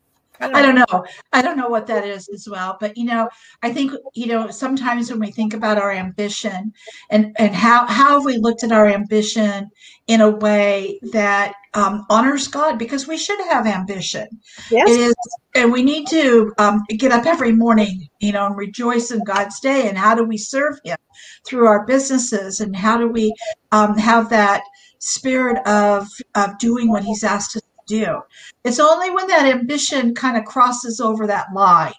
I 0.40 0.46
don't, 0.46 0.56
I 0.56 0.62
don't 0.62 0.74
know. 0.74 1.04
I 1.34 1.42
don't 1.42 1.58
know 1.58 1.68
what 1.68 1.86
that 1.88 2.06
is 2.06 2.30
as 2.30 2.48
well. 2.48 2.78
But 2.80 2.96
you 2.96 3.04
know, 3.04 3.28
I 3.62 3.72
think 3.72 3.92
you 4.14 4.26
know 4.26 4.50
sometimes 4.50 5.10
when 5.10 5.20
we 5.20 5.30
think 5.30 5.52
about 5.52 5.78
our 5.78 5.92
ambition 5.92 6.72
and 7.10 7.36
and 7.38 7.54
how 7.54 7.86
how 7.86 8.14
have 8.14 8.24
we 8.24 8.38
looked 8.38 8.64
at 8.64 8.72
our 8.72 8.86
ambition 8.88 9.70
in 10.06 10.20
a 10.22 10.30
way 10.30 10.98
that 11.12 11.54
um, 11.74 12.04
honors 12.10 12.48
God 12.48 12.78
because 12.78 13.06
we 13.06 13.16
should 13.16 13.40
have 13.48 13.66
ambition. 13.66 14.28
Yes. 14.70 14.90
It 14.90 15.00
is, 15.00 15.14
and 15.54 15.72
we 15.72 15.82
need 15.82 16.06
to 16.08 16.52
um, 16.58 16.82
get 16.88 17.12
up 17.12 17.26
every 17.26 17.52
morning, 17.52 18.08
you 18.20 18.32
know, 18.32 18.46
and 18.46 18.56
rejoice 18.56 19.10
in 19.10 19.24
God's 19.24 19.58
day. 19.60 19.88
And 19.88 19.96
how 19.96 20.14
do 20.14 20.24
we 20.24 20.36
serve 20.36 20.78
Him 20.84 20.98
through 21.46 21.66
our 21.66 21.86
businesses? 21.86 22.60
And 22.60 22.74
how 22.74 22.98
do 22.98 23.08
we 23.08 23.34
um, 23.72 23.96
have 23.96 24.28
that 24.30 24.62
spirit 25.02 25.66
of 25.66 26.08
of 26.34 26.58
doing 26.58 26.88
what 26.88 27.04
He's 27.04 27.24
asked 27.24 27.56
us 27.56 27.62
to 27.62 27.68
do. 27.86 28.20
It's 28.64 28.78
only 28.78 29.10
when 29.10 29.26
that 29.26 29.46
ambition 29.46 30.14
kind 30.14 30.36
of 30.36 30.44
crosses 30.44 31.00
over 31.00 31.26
that 31.26 31.52
line, 31.52 31.92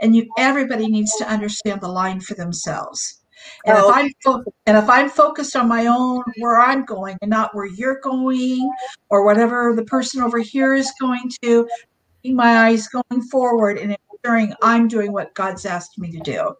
and 0.00 0.14
you 0.14 0.28
everybody 0.38 0.88
needs 0.88 1.12
to 1.16 1.28
understand 1.28 1.80
the 1.80 1.88
line 1.88 2.20
for 2.20 2.34
themselves. 2.34 3.19
And 3.66 3.76
oh. 3.78 3.88
if 3.88 3.94
I'm 3.94 4.12
fo- 4.22 4.52
and 4.66 4.76
if 4.76 4.88
I'm 4.88 5.08
focused 5.08 5.56
on 5.56 5.68
my 5.68 5.86
own 5.86 6.22
where 6.38 6.60
I'm 6.60 6.84
going 6.84 7.18
and 7.22 7.30
not 7.30 7.54
where 7.54 7.66
you're 7.66 8.00
going 8.00 8.70
or 9.08 9.24
whatever 9.24 9.74
the 9.74 9.84
person 9.84 10.22
over 10.22 10.38
here 10.38 10.74
is 10.74 10.92
going 11.00 11.30
to, 11.42 11.68
my 12.24 12.66
eyes 12.66 12.88
going 12.88 13.22
forward 13.30 13.78
and 13.78 13.96
ensuring 14.12 14.54
I'm 14.62 14.88
doing 14.88 15.12
what 15.12 15.34
God's 15.34 15.64
asked 15.64 15.98
me 15.98 16.10
to 16.12 16.20
do. 16.20 16.54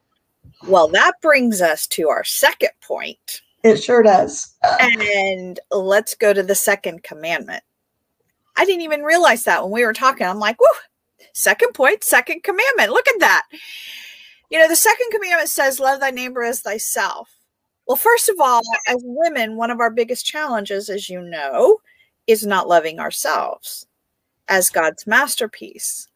Well, 0.66 0.88
that 0.88 1.14
brings 1.22 1.60
us 1.60 1.86
to 1.88 2.08
our 2.08 2.24
second 2.24 2.70
point. 2.82 3.42
It 3.62 3.82
sure 3.82 4.02
does. 4.02 4.56
And 4.80 5.60
let's 5.70 6.14
go 6.14 6.32
to 6.32 6.42
the 6.42 6.54
second 6.54 7.02
commandment. 7.02 7.62
I 8.56 8.64
didn't 8.64 8.82
even 8.82 9.02
realize 9.02 9.44
that 9.44 9.62
when 9.62 9.72
we 9.72 9.84
were 9.84 9.92
talking. 9.92 10.26
I'm 10.26 10.38
like, 10.38 10.60
whoo, 10.60 10.66
second 11.32 11.74
point, 11.74 12.04
second 12.04 12.42
commandment. 12.42 12.90
Look 12.90 13.08
at 13.08 13.20
that. 13.20 13.46
You 14.50 14.58
know, 14.58 14.68
the 14.68 14.76
second 14.76 15.10
commandment 15.12 15.48
says, 15.48 15.80
love 15.80 16.00
thy 16.00 16.10
neighbor 16.10 16.42
as 16.42 16.60
thyself. 16.60 17.30
Well, 17.86 17.96
first 17.96 18.28
of 18.28 18.40
all, 18.40 18.60
as 18.86 18.98
women, 19.02 19.56
one 19.56 19.70
of 19.70 19.80
our 19.80 19.90
biggest 19.90 20.26
challenges, 20.26 20.90
as 20.90 21.08
you 21.08 21.22
know, 21.22 21.80
is 22.26 22.44
not 22.44 22.68
loving 22.68 23.00
ourselves 23.00 23.86
as 24.48 24.68
God's 24.68 25.06
masterpiece. 25.06 26.08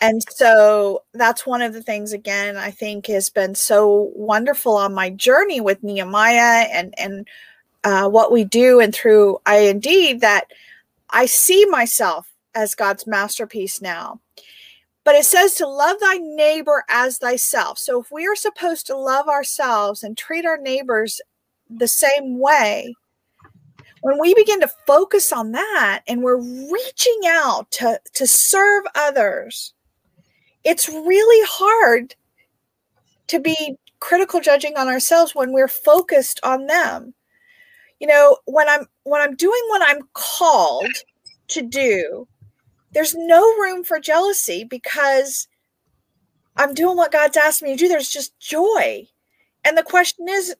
And 0.00 0.22
so 0.28 1.04
that's 1.14 1.46
one 1.46 1.62
of 1.62 1.72
the 1.72 1.82
things, 1.82 2.12
again, 2.12 2.56
I 2.56 2.70
think 2.70 3.06
has 3.06 3.30
been 3.30 3.54
so 3.54 4.10
wonderful 4.14 4.76
on 4.76 4.92
my 4.92 5.10
journey 5.10 5.60
with 5.60 5.82
Nehemiah 5.82 6.66
and, 6.70 6.92
and 6.98 7.26
uh, 7.84 8.08
what 8.08 8.32
we 8.32 8.44
do 8.44 8.80
and 8.80 8.94
through 8.94 9.38
I 9.46 9.58
Indeed 9.58 10.20
that– 10.20 10.44
I 11.10 11.24
see 11.24 11.64
myself 11.64 12.30
as 12.54 12.74
God's 12.74 13.06
masterpiece 13.06 13.80
now. 13.80 14.20
But 15.08 15.16
it 15.16 15.24
says 15.24 15.54
to 15.54 15.66
love 15.66 15.98
thy 16.00 16.18
neighbor 16.18 16.84
as 16.90 17.16
thyself. 17.16 17.78
So 17.78 17.98
if 17.98 18.12
we 18.12 18.26
are 18.26 18.36
supposed 18.36 18.86
to 18.88 18.94
love 18.94 19.26
ourselves 19.26 20.02
and 20.02 20.18
treat 20.18 20.44
our 20.44 20.58
neighbors 20.58 21.18
the 21.70 21.88
same 21.88 22.38
way, 22.38 22.94
when 24.02 24.20
we 24.20 24.34
begin 24.34 24.60
to 24.60 24.70
focus 24.86 25.32
on 25.32 25.52
that 25.52 26.02
and 26.06 26.22
we're 26.22 26.36
reaching 26.36 27.20
out 27.26 27.70
to, 27.70 27.98
to 28.16 28.26
serve 28.26 28.84
others, 28.94 29.72
it's 30.62 30.90
really 30.90 31.46
hard 31.48 32.14
to 33.28 33.40
be 33.40 33.78
critical 34.00 34.42
judging 34.42 34.76
on 34.76 34.88
ourselves 34.88 35.34
when 35.34 35.54
we're 35.54 35.68
focused 35.68 36.38
on 36.42 36.66
them 36.66 37.14
you 37.98 38.06
know 38.06 38.36
when 38.44 38.68
i'm 38.68 38.86
when 39.02 39.20
i'm 39.20 39.34
doing 39.34 39.60
what 39.70 39.82
i'm 39.84 40.02
called 40.12 40.92
to 41.48 41.62
do 41.62 42.28
there's 42.92 43.14
no 43.14 43.42
room 43.58 43.84
for 43.84 44.00
jealousy 44.00 44.64
because 44.64 45.48
i'm 46.56 46.74
doing 46.74 46.96
what 46.96 47.12
god's 47.12 47.36
asked 47.36 47.62
me 47.62 47.70
to 47.70 47.76
do. 47.76 47.88
There's 47.88 48.10
just 48.10 48.38
joy. 48.38 49.06
And 49.64 49.76
the 49.76 49.82
question 49.82 50.26
is 50.28 50.54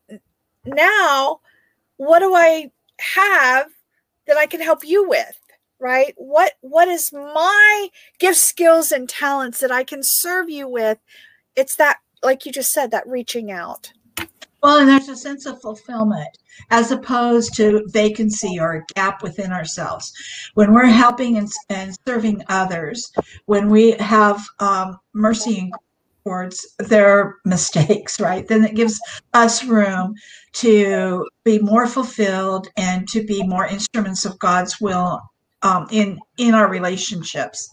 now 0.64 1.40
what 1.96 2.20
do 2.20 2.34
i 2.34 2.70
have 3.00 3.68
that 4.26 4.36
i 4.36 4.46
can 4.46 4.60
help 4.60 4.84
you 4.84 5.08
with 5.08 5.38
right? 5.78 6.14
What 6.16 6.54
what 6.60 6.88
is 6.88 7.12
my 7.12 7.88
gift 8.18 8.38
skills 8.38 8.92
and 8.92 9.08
talents 9.08 9.60
that 9.60 9.70
i 9.70 9.84
can 9.84 10.00
serve 10.02 10.48
you 10.50 10.68
with? 10.68 10.98
It's 11.56 11.76
that 11.76 11.98
like 12.22 12.44
you 12.46 12.52
just 12.52 12.72
said 12.72 12.90
that 12.90 13.06
reaching 13.06 13.50
out 13.50 13.92
well, 14.62 14.78
and 14.78 14.88
there's 14.88 15.08
a 15.08 15.16
sense 15.16 15.46
of 15.46 15.60
fulfillment 15.60 16.38
as 16.70 16.90
opposed 16.90 17.54
to 17.56 17.84
vacancy 17.88 18.58
or 18.58 18.74
a 18.74 18.84
gap 18.94 19.22
within 19.22 19.52
ourselves. 19.52 20.12
When 20.54 20.72
we're 20.72 20.86
helping 20.86 21.38
and, 21.38 21.50
and 21.68 21.96
serving 22.06 22.42
others, 22.48 23.12
when 23.46 23.68
we 23.68 23.92
have 23.92 24.44
um, 24.58 24.98
mercy 25.14 25.58
and 25.60 25.72
towards 26.24 26.74
their 26.78 27.36
mistakes, 27.44 28.20
right, 28.20 28.46
then 28.48 28.64
it 28.64 28.74
gives 28.74 29.00
us 29.34 29.64
room 29.64 30.14
to 30.54 31.26
be 31.44 31.58
more 31.60 31.86
fulfilled 31.86 32.68
and 32.76 33.06
to 33.08 33.24
be 33.24 33.42
more 33.44 33.66
instruments 33.66 34.24
of 34.24 34.38
God's 34.38 34.80
will 34.80 35.20
um, 35.62 35.86
in 35.90 36.18
in 36.36 36.54
our 36.54 36.68
relationships. 36.68 37.68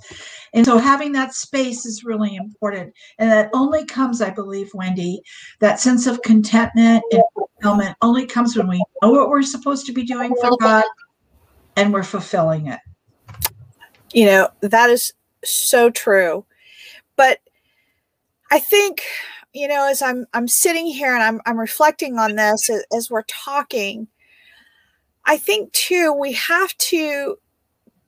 And 0.53 0.65
so 0.65 0.77
having 0.77 1.11
that 1.13 1.33
space 1.33 1.85
is 1.85 2.03
really 2.03 2.35
important. 2.35 2.93
And 3.19 3.31
that 3.31 3.49
only 3.53 3.85
comes, 3.85 4.21
I 4.21 4.29
believe, 4.29 4.71
Wendy, 4.73 5.21
that 5.59 5.79
sense 5.79 6.07
of 6.07 6.21
contentment 6.21 7.03
and 7.11 7.23
fulfillment 7.33 7.97
only 8.01 8.25
comes 8.25 8.55
when 8.55 8.69
we 8.69 8.83
know 9.01 9.11
what 9.11 9.29
we're 9.29 9.43
supposed 9.43 9.85
to 9.87 9.93
be 9.93 10.03
doing 10.03 10.33
for 10.39 10.57
God 10.61 10.85
and 11.75 11.93
we're 11.93 12.03
fulfilling 12.03 12.67
it. 12.67 12.79
You 14.13 14.27
know, 14.27 14.49
that 14.61 14.89
is 14.89 15.13
so 15.43 15.89
true. 15.89 16.45
But 17.17 17.39
I 18.49 18.59
think, 18.59 19.01
you 19.53 19.67
know, 19.67 19.87
as 19.89 20.01
I'm 20.01 20.25
I'm 20.33 20.47
sitting 20.47 20.87
here 20.87 21.13
and 21.13 21.23
I'm 21.23 21.41
I'm 21.45 21.59
reflecting 21.59 22.17
on 22.17 22.35
this 22.35 22.69
as, 22.69 22.85
as 22.95 23.11
we're 23.11 23.23
talking, 23.23 24.07
I 25.25 25.37
think 25.37 25.73
too 25.73 26.13
we 26.13 26.33
have 26.33 26.75
to 26.77 27.37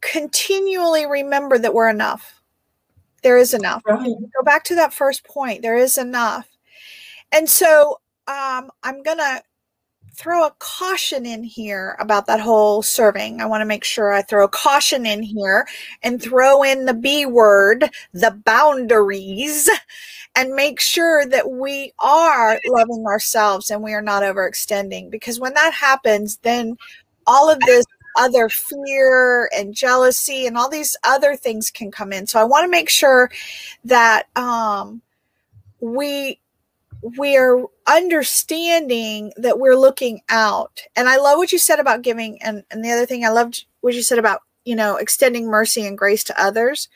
continually 0.01 1.05
remember 1.05 1.57
that 1.57 1.73
we're 1.73 1.89
enough. 1.89 2.41
There 3.23 3.37
is 3.37 3.53
enough. 3.53 3.81
Right. 3.85 4.05
Go 4.05 4.43
back 4.43 4.63
to 4.65 4.75
that 4.75 4.93
first 4.93 5.23
point. 5.25 5.61
There 5.61 5.77
is 5.77 5.97
enough. 5.97 6.47
And 7.31 7.49
so 7.49 7.99
um, 8.27 8.71
I'm 8.83 9.03
going 9.03 9.17
to 9.17 9.41
throw 10.17 10.45
a 10.45 10.55
caution 10.57 11.25
in 11.25 11.43
here 11.43 11.95
about 11.99 12.25
that 12.25 12.39
whole 12.39 12.81
serving. 12.81 13.39
I 13.39 13.45
want 13.45 13.61
to 13.61 13.65
make 13.65 13.83
sure 13.83 14.11
I 14.11 14.23
throw 14.23 14.45
a 14.45 14.49
caution 14.49 15.05
in 15.05 15.21
here 15.21 15.67
and 16.01 16.21
throw 16.21 16.63
in 16.63 16.85
the 16.85 16.93
B 16.93 17.25
word, 17.27 17.89
the 18.13 18.31
boundaries, 18.31 19.69
and 20.35 20.55
make 20.55 20.79
sure 20.81 21.25
that 21.27 21.51
we 21.51 21.93
are 21.99 22.59
loving 22.65 23.05
ourselves 23.05 23.69
and 23.69 23.83
we 23.83 23.93
are 23.93 24.01
not 24.01 24.23
overextending. 24.23 25.11
Because 25.11 25.39
when 25.39 25.53
that 25.53 25.73
happens, 25.73 26.37
then 26.37 26.77
all 27.27 27.51
of 27.51 27.59
this 27.59 27.85
other 28.17 28.49
fear 28.49 29.49
and 29.55 29.73
jealousy 29.73 30.45
and 30.47 30.57
all 30.57 30.69
these 30.69 30.95
other 31.03 31.35
things 31.35 31.71
can 31.71 31.91
come 31.91 32.11
in. 32.11 32.27
So 32.27 32.39
I 32.39 32.43
want 32.43 32.65
to 32.65 32.71
make 32.71 32.89
sure 32.89 33.31
that 33.85 34.27
um, 34.35 35.01
we 35.79 36.39
we 37.17 37.37
are 37.37 37.63
understanding 37.85 39.31
that 39.37 39.59
we're 39.59 39.77
looking 39.77 40.21
out. 40.29 40.81
And 40.95 41.07
I 41.07 41.17
love 41.17 41.37
what 41.37 41.51
you 41.51 41.59
said 41.59 41.79
about 41.79 42.01
giving. 42.01 42.41
And, 42.41 42.63
and 42.71 42.83
the 42.83 42.91
other 42.91 43.05
thing 43.05 43.23
I 43.23 43.29
loved 43.29 43.65
what 43.81 43.93
you 43.93 44.01
said 44.01 44.17
about, 44.17 44.41
you 44.65 44.75
know, 44.75 44.97
extending 44.97 45.47
mercy 45.47 45.85
and 45.85 45.97
grace 45.97 46.23
to 46.25 46.41
others. 46.41 46.89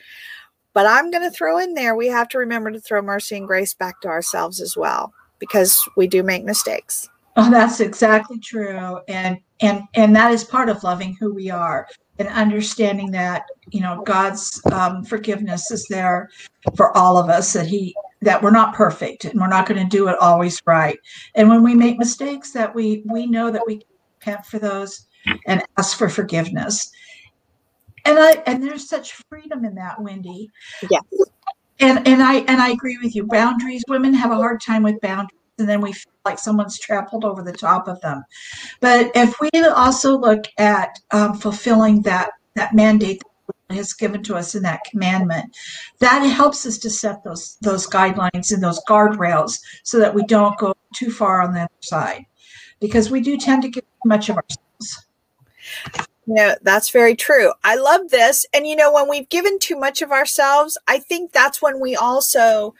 But 0.74 0.86
I'm 0.86 1.10
going 1.10 1.22
to 1.22 1.30
throw 1.30 1.58
in 1.58 1.74
there, 1.74 1.94
we 1.94 2.08
have 2.08 2.28
to 2.30 2.38
remember 2.38 2.70
to 2.70 2.80
throw 2.80 3.00
mercy 3.02 3.36
and 3.36 3.46
grace 3.46 3.74
back 3.74 4.00
to 4.00 4.08
ourselves 4.08 4.60
as 4.60 4.76
well, 4.76 5.12
because 5.38 5.80
we 5.96 6.06
do 6.06 6.22
make 6.22 6.44
mistakes. 6.44 7.08
Oh, 7.36 7.50
that's 7.50 7.80
exactly 7.80 8.38
true. 8.38 9.00
And 9.08 9.38
and 9.60 9.82
and 9.94 10.14
that 10.14 10.32
is 10.32 10.44
part 10.44 10.68
of 10.68 10.82
loving 10.82 11.16
who 11.18 11.32
we 11.32 11.50
are 11.50 11.88
and 12.18 12.28
understanding 12.28 13.10
that 13.10 13.46
you 13.70 13.80
know 13.80 14.02
god's 14.04 14.60
um, 14.70 15.02
forgiveness 15.02 15.70
is 15.70 15.86
there 15.88 16.28
for 16.76 16.94
all 16.96 17.16
of 17.16 17.30
us 17.30 17.52
that 17.52 17.66
he 17.66 17.94
that 18.22 18.40
we're 18.40 18.50
not 18.50 18.74
perfect 18.74 19.24
and 19.24 19.38
we're 19.40 19.48
not 19.48 19.66
going 19.66 19.82
to 19.82 19.96
do 19.96 20.08
it 20.08 20.16
always 20.20 20.62
right. 20.64 20.98
And 21.34 21.48
when 21.48 21.62
we 21.62 21.74
make 21.74 21.98
mistakes 21.98 22.52
that 22.52 22.74
we 22.74 23.02
we 23.06 23.26
know 23.26 23.50
that 23.50 23.62
we 23.66 23.78
can 23.78 23.88
repent 24.20 24.46
for 24.46 24.58
those 24.58 25.06
and 25.46 25.62
ask 25.76 25.98
for 25.98 26.08
forgiveness. 26.08 26.90
And 28.04 28.18
i 28.18 28.42
and 28.46 28.62
there's 28.62 28.88
such 28.88 29.14
freedom 29.28 29.64
in 29.64 29.74
that 29.74 30.00
wendy. 30.00 30.48
Yes. 30.88 31.02
And 31.80 32.06
and 32.06 32.22
i 32.22 32.36
and 32.40 32.60
i 32.62 32.70
agree 32.70 32.98
with 33.02 33.14
you. 33.14 33.26
Boundaries 33.26 33.84
women 33.88 34.14
have 34.14 34.30
a 34.30 34.36
hard 34.36 34.60
time 34.60 34.84
with 34.84 35.00
boundaries 35.00 35.38
and 35.58 35.68
then 35.68 35.80
we 35.80 35.92
feel 35.92 36.12
like 36.24 36.38
someone's 36.38 36.78
trampled 36.78 37.24
over 37.24 37.42
the 37.42 37.52
top 37.52 37.88
of 37.88 38.00
them. 38.00 38.24
But 38.80 39.10
if 39.14 39.40
we 39.40 39.50
also 39.64 40.16
look 40.16 40.44
at 40.58 40.98
um, 41.10 41.34
fulfilling 41.34 42.02
that 42.02 42.30
that 42.54 42.74
mandate 42.74 43.22
that 43.68 43.76
has 43.76 43.92
given 43.92 44.22
to 44.24 44.36
us 44.36 44.54
in 44.54 44.62
that 44.62 44.84
commandment, 44.84 45.56
that 45.98 46.20
helps 46.20 46.66
us 46.66 46.78
to 46.78 46.90
set 46.90 47.24
those 47.24 47.56
those 47.60 47.86
guidelines 47.86 48.52
and 48.52 48.62
those 48.62 48.80
guardrails 48.88 49.58
so 49.82 49.98
that 49.98 50.14
we 50.14 50.24
don't 50.24 50.58
go 50.58 50.74
too 50.94 51.10
far 51.10 51.42
on 51.42 51.54
the 51.54 51.60
other 51.60 51.70
side, 51.80 52.24
because 52.80 53.10
we 53.10 53.20
do 53.20 53.36
tend 53.36 53.62
to 53.62 53.68
give 53.68 53.84
too 53.84 54.08
much 54.08 54.28
of 54.28 54.36
ourselves. 54.36 55.06
Yeah, 56.26 56.54
that's 56.62 56.90
very 56.90 57.16
true. 57.16 57.52
I 57.64 57.74
love 57.74 58.10
this. 58.10 58.46
And 58.54 58.66
you 58.66 58.76
know, 58.76 58.92
when 58.92 59.08
we've 59.08 59.28
given 59.28 59.58
too 59.58 59.76
much 59.76 60.02
of 60.02 60.12
ourselves, 60.12 60.78
I 60.86 60.98
think 60.98 61.32
that's 61.32 61.60
when 61.60 61.80
we 61.80 61.96
also 61.96 62.74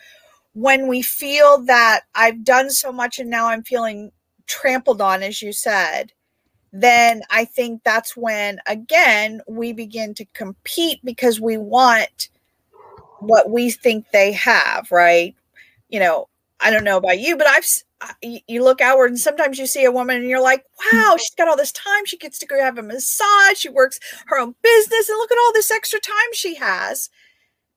when 0.55 0.87
we 0.87 1.03
feel 1.03 1.59
that 1.65 2.03
I've 2.15 2.45
done 2.45 2.71
so 2.71 2.93
much 2.93 3.19
and 3.19 3.31
now 3.31 3.49
I'm 3.49 3.63
feeling 3.63 4.13
trampled 4.47 5.01
on, 5.01 5.23
as 5.23 5.41
you 5.41 5.53
said, 5.53 6.13
then 6.73 7.23
I 7.31 7.45
think 7.45 7.83
that's 7.85 8.17
when, 8.17 8.61
again, 8.67 9.43
we 9.47 9.73
begin 9.73 10.15
to 10.15 10.25
compete 10.35 11.01
because 11.05 11.41
we 11.41 11.57
want 11.59 12.29
what 13.21 13.51
we 13.51 13.71
think 13.71 14.07
they 14.11 14.33
have, 14.33 14.91
right? 14.91 15.35
You 15.89 16.01
know, 16.01 16.29
I 16.61 16.71
don't 16.71 16.85
know 16.85 16.97
about 16.97 17.19
you, 17.19 17.37
but 17.37 17.47
I've, 17.47 17.67
you 18.23 18.65
look 18.65 18.81
outward 18.81 19.11
and 19.11 19.19
sometimes 19.19 19.59
you 19.59 19.67
see 19.67 19.85
a 19.85 19.93
woman 19.93 20.17
and 20.17 20.29
you're 20.29 20.43
like, 20.43 20.65
hmm. 20.79 20.97
wow, 20.97 21.17
she's 21.19 21.35
got 21.35 21.49
all 21.49 21.57
this 21.57 21.73
time. 21.73 22.07
She 22.07 22.17
gets 22.17 22.39
to 22.41 22.47
go 22.47 22.61
have 22.61 22.79
a 22.79 22.83
massage. 22.83 23.57
She 23.57 23.69
works 23.69 24.01
her 24.27 24.39
own 24.39 24.55
business 24.63 25.09
and 25.09 25.19
look 25.19 25.33
at 25.33 25.39
all 25.39 25.53
this 25.53 25.71
extra 25.71 26.01
time 26.01 26.15
she 26.33 26.55
has. 26.57 27.11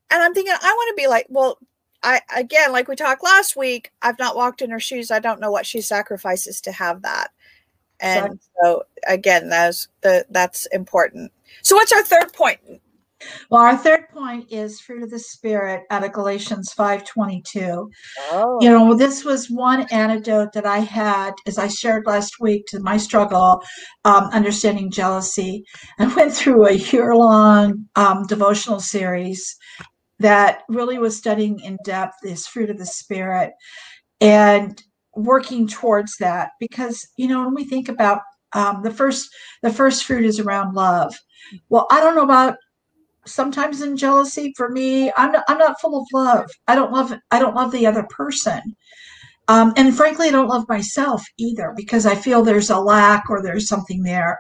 And 0.09 0.21
I'm 0.21 0.33
thinking, 0.33 0.53
I 0.53 0.73
want 0.73 0.95
to 0.95 1.01
be 1.01 1.07
like, 1.07 1.25
well, 1.29 1.57
I 2.05 2.21
again, 2.37 2.71
like 2.71 2.87
we 2.87 2.95
talked 2.95 3.23
last 3.23 3.55
week, 3.55 3.91
I've 4.01 4.19
not 4.19 4.35
walked 4.35 4.61
in 4.61 4.69
her 4.69 4.79
shoes. 4.79 5.09
I 5.09 5.19
don't 5.19 5.41
know 5.41 5.51
what 5.51 5.65
she 5.65 5.81
sacrifices 5.81 6.61
to 6.61 6.71
have 6.71 7.01
that. 7.01 7.31
And 7.99 8.39
so 8.61 8.83
again, 9.07 9.49
that's 9.49 9.87
the 10.01 10.25
that's 10.29 10.67
important. 10.67 11.31
So 11.63 11.75
what's 11.75 11.91
our 11.91 12.03
third 12.03 12.31
point? 12.31 12.59
Well, 13.49 13.63
our 13.63 13.75
third 13.75 14.09
point 14.09 14.51
is 14.51 14.81
fruit 14.81 15.01
of 15.01 15.09
the 15.09 15.17
spirit 15.17 15.83
out 15.89 16.03
of 16.03 16.11
Galatians 16.11 16.71
5:22. 16.77 17.89
Oh. 18.31 18.59
You 18.61 18.69
know, 18.69 18.93
this 18.93 19.25
was 19.25 19.49
one 19.49 19.87
antidote 19.91 20.53
that 20.53 20.67
I 20.67 20.79
had 20.79 21.33
as 21.47 21.57
I 21.57 21.67
shared 21.67 22.05
last 22.05 22.39
week 22.39 22.65
to 22.67 22.79
my 22.81 22.97
struggle 22.97 23.63
um, 24.03 24.25
understanding 24.25 24.91
jealousy. 24.91 25.63
I 25.97 26.05
went 26.13 26.33
through 26.33 26.67
a 26.67 26.73
year-long 26.73 27.85
um, 27.95 28.27
devotional 28.27 28.79
series 28.79 29.55
that 30.19 30.63
really 30.69 30.97
was 30.97 31.17
studying 31.17 31.59
in 31.59 31.77
depth 31.83 32.15
this 32.23 32.47
fruit 32.47 32.69
of 32.69 32.77
the 32.77 32.85
spirit 32.85 33.53
and 34.21 34.81
working 35.15 35.67
towards 35.67 36.15
that 36.17 36.51
because 36.59 37.07
you 37.17 37.27
know 37.27 37.43
when 37.45 37.55
we 37.55 37.65
think 37.65 37.89
about 37.89 38.21
um, 38.53 38.83
the 38.83 38.91
first 38.91 39.29
the 39.63 39.71
first 39.71 40.05
fruit 40.05 40.25
is 40.25 40.39
around 40.39 40.73
love. 40.75 41.15
Well 41.69 41.87
i 41.91 41.99
don't 41.99 42.15
know 42.15 42.23
about 42.23 42.55
sometimes 43.25 43.81
in 43.81 43.97
jealousy 43.97 44.53
for 44.55 44.69
me 44.69 45.11
i'm 45.17 45.31
not, 45.31 45.43
i'm 45.47 45.57
not 45.57 45.79
full 45.81 46.01
of 46.01 46.07
love. 46.13 46.49
I 46.67 46.75
don't 46.75 46.91
love 46.91 47.13
i 47.31 47.39
don't 47.39 47.55
love 47.55 47.71
the 47.71 47.85
other 47.85 48.03
person. 48.09 48.61
Um, 49.47 49.73
and 49.77 49.95
frankly 49.95 50.27
i 50.27 50.31
don't 50.31 50.47
love 50.47 50.67
myself 50.69 51.23
either 51.37 51.73
because 51.75 52.05
i 52.05 52.15
feel 52.15 52.43
there's 52.43 52.71
a 52.71 52.79
lack 52.79 53.29
or 53.29 53.43
there's 53.43 53.67
something 53.67 54.03
there 54.03 54.39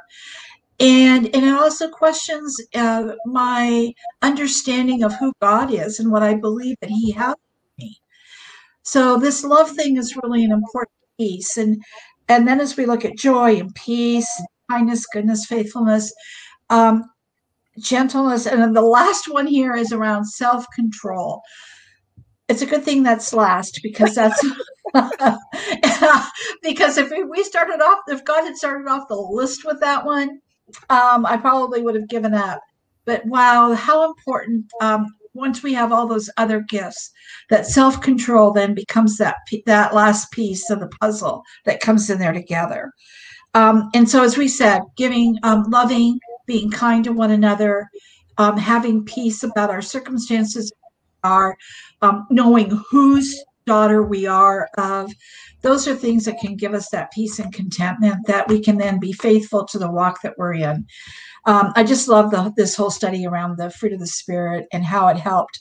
and 0.79 1.33
and 1.33 1.45
it 1.45 1.53
also 1.53 1.89
questions 1.89 2.55
uh, 2.73 3.13
my 3.25 3.93
understanding 4.21 5.03
of 5.03 5.13
who 5.15 5.31
God 5.41 5.73
is 5.73 5.99
and 5.99 6.11
what 6.11 6.23
I 6.23 6.35
believe 6.35 6.75
that 6.81 6.89
He 6.89 7.11
has 7.11 7.33
for 7.33 7.81
me. 7.83 7.97
So 8.83 9.17
this 9.17 9.43
love 9.43 9.71
thing 9.71 9.97
is 9.97 10.17
really 10.21 10.43
an 10.43 10.51
important 10.51 10.91
piece, 11.17 11.57
and 11.57 11.81
and 12.27 12.47
then 12.47 12.59
as 12.59 12.75
we 12.75 12.85
look 12.85 13.05
at 13.05 13.17
joy 13.17 13.55
and 13.57 13.73
peace, 13.75 14.29
kindness, 14.69 15.05
goodness, 15.05 15.45
faithfulness, 15.45 16.11
um, 16.69 17.03
gentleness, 17.79 18.45
and 18.45 18.61
then 18.61 18.73
the 18.73 18.81
last 18.81 19.31
one 19.31 19.47
here 19.47 19.75
is 19.75 19.93
around 19.93 20.25
self 20.25 20.65
control. 20.75 21.41
It's 22.47 22.61
a 22.61 22.67
good 22.67 22.83
thing 22.83 23.01
that's 23.01 23.33
last 23.33 23.79
because 23.81 24.13
that's 24.15 24.45
because 26.61 26.97
if 26.97 27.11
we 27.29 27.43
started 27.43 27.81
off, 27.81 27.99
if 28.07 28.23
God 28.25 28.43
had 28.43 28.55
started 28.55 28.87
off 28.87 29.07
the 29.07 29.15
list 29.15 29.65
with 29.65 29.79
that 29.79 30.05
one, 30.05 30.39
um, 30.89 31.25
I 31.25 31.37
probably 31.37 31.81
would 31.81 31.95
have 31.95 32.07
given 32.07 32.33
up. 32.33 32.61
But 33.05 33.25
wow, 33.25 33.73
how 33.73 34.05
important 34.05 34.65
um, 34.81 35.05
once 35.33 35.61
we 35.61 35.73
have 35.73 35.91
all 35.91 36.07
those 36.07 36.29
other 36.37 36.61
gifts, 36.61 37.11
that 37.49 37.67
self 37.67 38.01
control 38.01 38.51
then 38.51 38.73
becomes 38.73 39.17
that 39.17 39.37
that 39.65 39.93
last 39.93 40.31
piece 40.31 40.69
of 40.69 40.79
the 40.79 40.89
puzzle 40.99 41.43
that 41.65 41.81
comes 41.81 42.09
in 42.09 42.17
there 42.17 42.33
together. 42.33 42.91
Um, 43.53 43.89
and 43.93 44.09
so, 44.09 44.23
as 44.23 44.37
we 44.37 44.47
said, 44.47 44.81
giving, 44.97 45.37
um, 45.43 45.63
loving, 45.69 46.19
being 46.45 46.71
kind 46.71 47.03
to 47.03 47.13
one 47.13 47.31
another, 47.31 47.89
um, 48.37 48.57
having 48.57 49.05
peace 49.05 49.43
about 49.43 49.69
our 49.69 49.81
circumstances, 49.81 50.71
are 51.23 51.57
um, 52.01 52.27
knowing 52.29 52.69
whose 52.89 53.43
daughter 53.65 54.03
we 54.03 54.25
are 54.25 54.69
of 54.77 55.11
those 55.61 55.87
are 55.87 55.95
things 55.95 56.25
that 56.25 56.39
can 56.39 56.55
give 56.55 56.73
us 56.73 56.89
that 56.89 57.11
peace 57.11 57.39
and 57.39 57.53
contentment 57.53 58.27
that 58.27 58.47
we 58.47 58.61
can 58.61 58.77
then 58.77 58.99
be 58.99 59.11
faithful 59.13 59.65
to 59.65 59.79
the 59.79 59.89
walk 59.89 60.21
that 60.21 60.35
we're 60.37 60.53
in. 60.53 60.85
Um, 61.45 61.73
I 61.75 61.83
just 61.83 62.07
love 62.07 62.31
the, 62.31 62.53
this 62.55 62.75
whole 62.75 62.91
study 62.91 63.25
around 63.25 63.57
the 63.57 63.71
fruit 63.71 63.93
of 63.93 63.99
the 63.99 64.07
spirit 64.07 64.67
and 64.71 64.85
how 64.85 65.07
it 65.07 65.17
helped 65.17 65.59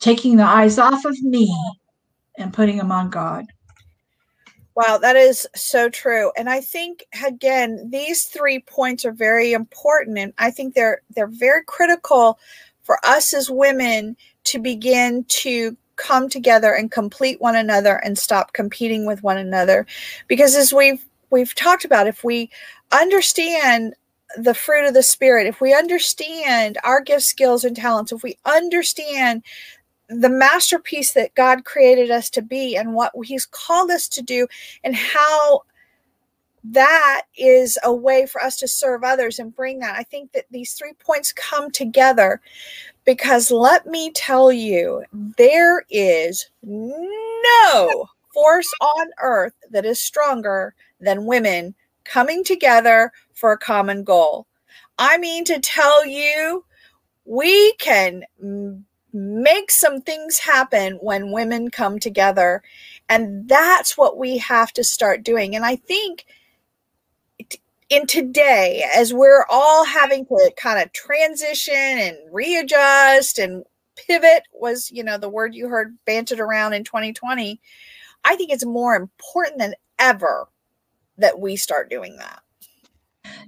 taking 0.00 0.36
the 0.36 0.44
eyes 0.44 0.78
off 0.78 1.04
of 1.04 1.18
me 1.22 1.54
and 2.36 2.52
putting 2.52 2.76
them 2.76 2.92
on 2.92 3.08
God. 3.08 3.46
Wow, 4.74 4.98
that 4.98 5.16
is 5.16 5.48
so 5.56 5.88
true. 5.88 6.30
And 6.36 6.50
I 6.50 6.60
think 6.60 7.04
again, 7.24 7.88
these 7.90 8.26
three 8.26 8.58
points 8.60 9.06
are 9.06 9.12
very 9.12 9.54
important 9.54 10.18
and 10.18 10.34
I 10.36 10.50
think 10.50 10.74
they're 10.74 11.00
they're 11.14 11.26
very 11.26 11.64
critical 11.64 12.38
for 12.82 12.98
us 13.04 13.32
as 13.32 13.50
women 13.50 14.16
to 14.44 14.58
begin 14.58 15.24
to 15.28 15.76
come 15.96 16.28
together 16.28 16.74
and 16.74 16.90
complete 16.90 17.40
one 17.40 17.56
another 17.56 17.96
and 18.04 18.18
stop 18.18 18.52
competing 18.52 19.06
with 19.06 19.22
one 19.22 19.38
another 19.38 19.86
because 20.28 20.54
as 20.54 20.72
we've 20.72 21.04
we've 21.30 21.54
talked 21.54 21.84
about 21.84 22.06
if 22.06 22.22
we 22.22 22.50
understand 22.92 23.94
the 24.36 24.54
fruit 24.54 24.86
of 24.86 24.94
the 24.94 25.02
spirit, 25.02 25.46
if 25.46 25.60
we 25.60 25.74
understand 25.74 26.78
our 26.84 27.00
gifts, 27.00 27.26
skills, 27.26 27.64
and 27.64 27.76
talents, 27.76 28.12
if 28.12 28.22
we 28.22 28.36
understand 28.44 29.42
the 30.08 30.28
masterpiece 30.28 31.12
that 31.12 31.34
God 31.34 31.64
created 31.64 32.10
us 32.10 32.30
to 32.30 32.42
be 32.42 32.76
and 32.76 32.94
what 32.94 33.12
He's 33.24 33.46
called 33.46 33.90
us 33.90 34.08
to 34.08 34.22
do, 34.22 34.46
and 34.84 34.94
how 34.94 35.62
that 36.64 37.22
is 37.36 37.78
a 37.84 37.92
way 37.92 38.26
for 38.26 38.42
us 38.42 38.56
to 38.56 38.68
serve 38.68 39.04
others 39.04 39.38
and 39.38 39.54
bring 39.54 39.78
that. 39.80 39.96
I 39.96 40.02
think 40.02 40.32
that 40.32 40.46
these 40.50 40.74
three 40.74 40.94
points 40.94 41.32
come 41.32 41.70
together 41.70 42.40
because 43.06 43.50
let 43.50 43.86
me 43.86 44.10
tell 44.10 44.52
you, 44.52 45.04
there 45.38 45.84
is 45.88 46.50
no 46.62 48.08
force 48.34 48.70
on 48.80 49.08
earth 49.22 49.54
that 49.70 49.86
is 49.86 50.00
stronger 50.00 50.74
than 51.00 51.24
women 51.24 51.74
coming 52.04 52.44
together 52.44 53.12
for 53.32 53.52
a 53.52 53.58
common 53.58 54.04
goal. 54.04 54.46
I 54.98 55.16
mean 55.18 55.44
to 55.46 55.60
tell 55.60 56.04
you, 56.04 56.64
we 57.24 57.72
can 57.74 58.24
make 59.12 59.70
some 59.70 60.00
things 60.00 60.38
happen 60.38 60.94
when 61.00 61.32
women 61.32 61.70
come 61.70 61.98
together. 61.98 62.62
And 63.08 63.48
that's 63.48 63.96
what 63.96 64.18
we 64.18 64.38
have 64.38 64.72
to 64.74 64.84
start 64.84 65.22
doing. 65.22 65.54
And 65.54 65.64
I 65.64 65.76
think 65.76 66.26
in 67.88 68.06
today, 68.06 68.84
as 68.94 69.14
we're 69.14 69.44
all 69.48 69.84
having 69.84 70.26
to 70.26 70.52
kind 70.56 70.82
of 70.82 70.92
transition 70.92 71.74
and 71.74 72.16
readjust 72.32 73.38
and 73.38 73.64
pivot 73.96 74.42
was, 74.52 74.90
you 74.90 75.02
know, 75.02 75.18
the 75.18 75.28
word 75.28 75.54
you 75.54 75.68
heard 75.68 75.96
banted 76.04 76.40
around 76.40 76.72
in 76.72 76.84
2020. 76.84 77.60
I 78.24 78.36
think 78.36 78.50
it's 78.50 78.66
more 78.66 78.94
important 78.94 79.58
than 79.58 79.74
ever 79.98 80.48
that 81.18 81.38
we 81.38 81.56
start 81.56 81.88
doing 81.88 82.16
that. 82.16 82.42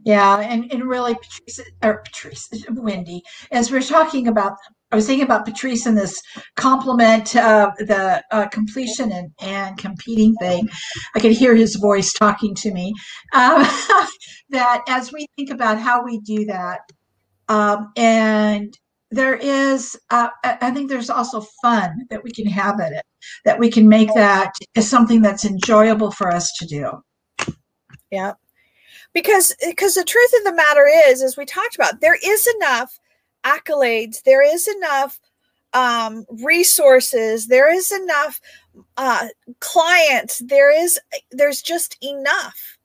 Yeah, 0.05 0.39
and, 0.41 0.73
and 0.73 0.85
really, 0.85 1.15
Patrice, 1.15 1.61
or 1.83 1.99
Patrice, 1.99 2.49
Wendy, 2.71 3.23
as 3.53 3.71
we're 3.71 3.83
talking 3.83 4.29
about, 4.29 4.57
I 4.91 4.97
was 4.97 5.07
thinking 5.07 5.25
about 5.25 5.45
Patrice 5.45 5.85
and 5.85 5.99
this 5.99 6.21
compliment, 6.57 7.37
uh, 7.37 7.71
the 7.79 8.23
uh, 8.31 8.47
completion 8.49 9.13
and, 9.13 9.31
and 9.41 9.77
competing 9.77 10.35
thing. 10.37 10.69
I 11.15 11.21
could 11.21 11.33
hear 11.33 11.55
his 11.55 11.77
voice 11.77 12.13
talking 12.13 12.55
to 12.57 12.73
me. 12.73 12.95
Um, 13.35 13.63
that 14.51 14.83
as 14.89 15.13
we 15.13 15.27
think 15.37 15.51
about 15.51 15.79
how 15.79 16.03
we 16.03 16.21
do 16.21 16.47
that, 16.47 16.81
um, 17.49 17.93
and 17.97 18.77
there 19.11 19.35
is, 19.35 19.99
uh, 20.11 20.29
I 20.45 20.71
think 20.71 20.89
there's 20.89 21.11
also 21.11 21.43
fun 21.63 22.07
that 22.11 22.23
we 22.25 22.31
can 22.31 22.47
have 22.47 22.81
in 22.81 22.95
it, 22.95 23.05
that 23.45 23.59
we 23.59 23.71
can 23.71 23.89
make 23.89 24.13
that 24.15 24.53
something 24.79 25.23
that's 25.23 25.45
enjoyable 25.45 26.11
for 26.11 26.31
us 26.31 26.51
to 26.59 26.67
do. 26.67 27.55
Yeah. 28.11 28.35
Because 29.15 29.55
because 29.65 29.95
the 29.95 30.05
truth 30.05 30.33
of 30.39 30.45
the 30.45 30.55
matter 30.55 30.87
is, 31.09 31.23
as 31.23 31.37
we 31.37 31.47
talked 31.47 31.75
about, 31.75 32.01
there 32.01 32.19
is 32.23 32.47
enough 32.57 32.99
accolades, 33.45 34.23
there 34.23 34.43
is 34.43 34.69
enough 34.69 35.21
um, 35.73 36.25
resources, 36.43 37.49
there 37.49 37.73
is 37.73 37.93
enough 37.93 38.41
uh, 38.97 39.29
clients, 39.61 40.39
there 40.39 40.71
is 40.71 40.99
there's 41.31 41.63
just 41.63 41.97
enough. 42.03 42.79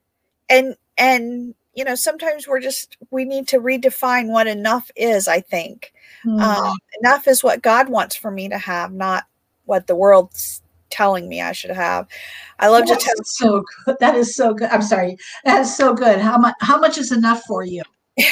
And 0.49 0.75
and 0.97 1.55
you 1.73 1.83
know, 1.83 1.95
sometimes 1.95 2.47
we're 2.47 2.59
just 2.59 2.97
we 3.09 3.25
need 3.25 3.47
to 3.49 3.59
redefine 3.59 4.27
what 4.27 4.47
enough 4.47 4.91
is, 4.95 5.27
I 5.27 5.41
think. 5.41 5.93
Mm. 6.25 6.41
Um, 6.41 6.77
enough 7.01 7.27
is 7.27 7.43
what 7.43 7.61
God 7.61 7.89
wants 7.89 8.15
for 8.15 8.31
me 8.31 8.49
to 8.49 8.57
have, 8.57 8.93
not 8.93 9.25
what 9.65 9.87
the 9.87 9.95
world's 9.95 10.61
telling 10.89 11.27
me 11.27 11.41
I 11.41 11.53
should 11.53 11.71
have. 11.71 12.07
I 12.59 12.67
love 12.67 12.85
That's 12.87 13.03
to 13.03 13.09
tell. 13.09 13.23
So 13.25 13.63
good. 13.85 13.97
That 13.99 14.15
is 14.15 14.35
so 14.35 14.53
good. 14.53 14.69
I'm 14.69 14.83
sorry. 14.83 15.17
That 15.43 15.61
is 15.61 15.75
so 15.75 15.93
good. 15.93 16.19
How 16.19 16.37
much? 16.37 16.55
How 16.61 16.79
much 16.79 16.97
is 16.97 17.11
enough 17.11 17.41
for 17.47 17.63
you? 17.63 17.81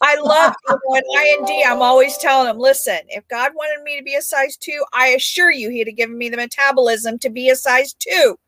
I 0.00 0.16
love 0.20 0.54
when 0.84 1.02
I 1.16 1.36
and 1.38 1.46
D. 1.46 1.64
I'm 1.66 1.82
always 1.82 2.16
telling 2.18 2.46
them, 2.46 2.58
listen, 2.58 2.98
if 3.08 3.26
God 3.28 3.52
wanted 3.54 3.82
me 3.82 3.96
to 3.98 4.04
be 4.04 4.14
a 4.14 4.22
size 4.22 4.56
two, 4.56 4.84
I 4.92 5.08
assure 5.08 5.50
you, 5.50 5.70
He'd 5.70 5.88
have 5.88 5.96
given 5.96 6.16
me 6.16 6.28
the 6.28 6.36
metabolism 6.36 7.18
to 7.20 7.30
be 7.30 7.50
a 7.50 7.56
size 7.56 7.94
two. 7.94 8.38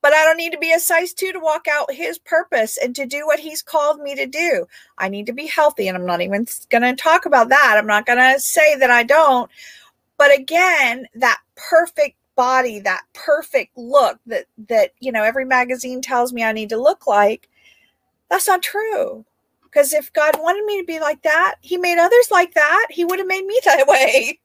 But 0.00 0.12
I 0.12 0.24
don't 0.24 0.36
need 0.36 0.52
to 0.52 0.58
be 0.58 0.72
a 0.72 0.78
size 0.78 1.12
two 1.12 1.32
to 1.32 1.40
walk 1.40 1.66
out 1.70 1.92
His 1.92 2.18
purpose 2.18 2.78
and 2.82 2.94
to 2.96 3.04
do 3.04 3.26
what 3.26 3.40
He's 3.40 3.62
called 3.62 4.00
me 4.00 4.14
to 4.14 4.26
do. 4.26 4.66
I 4.96 5.08
need 5.08 5.26
to 5.26 5.32
be 5.32 5.46
healthy, 5.46 5.88
and 5.88 5.96
I'm 5.96 6.06
not 6.06 6.22
even 6.22 6.46
going 6.70 6.82
to 6.82 6.94
talk 6.94 7.26
about 7.26 7.50
that. 7.50 7.76
I'm 7.76 7.86
not 7.86 8.06
going 8.06 8.18
to 8.18 8.40
say 8.40 8.76
that 8.76 8.90
I 8.90 9.02
don't. 9.02 9.50
But 10.16 10.36
again, 10.36 11.06
that 11.16 11.40
perfect 11.54 12.16
body 12.38 12.78
that 12.78 13.02
perfect 13.14 13.76
look 13.76 14.16
that 14.24 14.44
that 14.68 14.92
you 15.00 15.10
know 15.10 15.24
every 15.24 15.44
magazine 15.44 16.00
tells 16.00 16.32
me 16.32 16.44
I 16.44 16.52
need 16.52 16.68
to 16.68 16.80
look 16.80 17.04
like 17.08 17.48
that's 18.30 18.46
not 18.46 18.62
true 18.62 19.24
because 19.70 19.92
if 19.92 20.12
God 20.12 20.38
wanted 20.40 20.64
me 20.64 20.80
to 20.80 20.86
be 20.86 21.00
like 21.00 21.22
that 21.22 21.56
he 21.60 21.76
made 21.76 21.98
others 21.98 22.30
like 22.30 22.54
that 22.54 22.86
he 22.90 23.04
would 23.04 23.18
have 23.18 23.28
made 23.28 23.44
me 23.44 23.58
that 23.64 23.86
way 23.86 24.38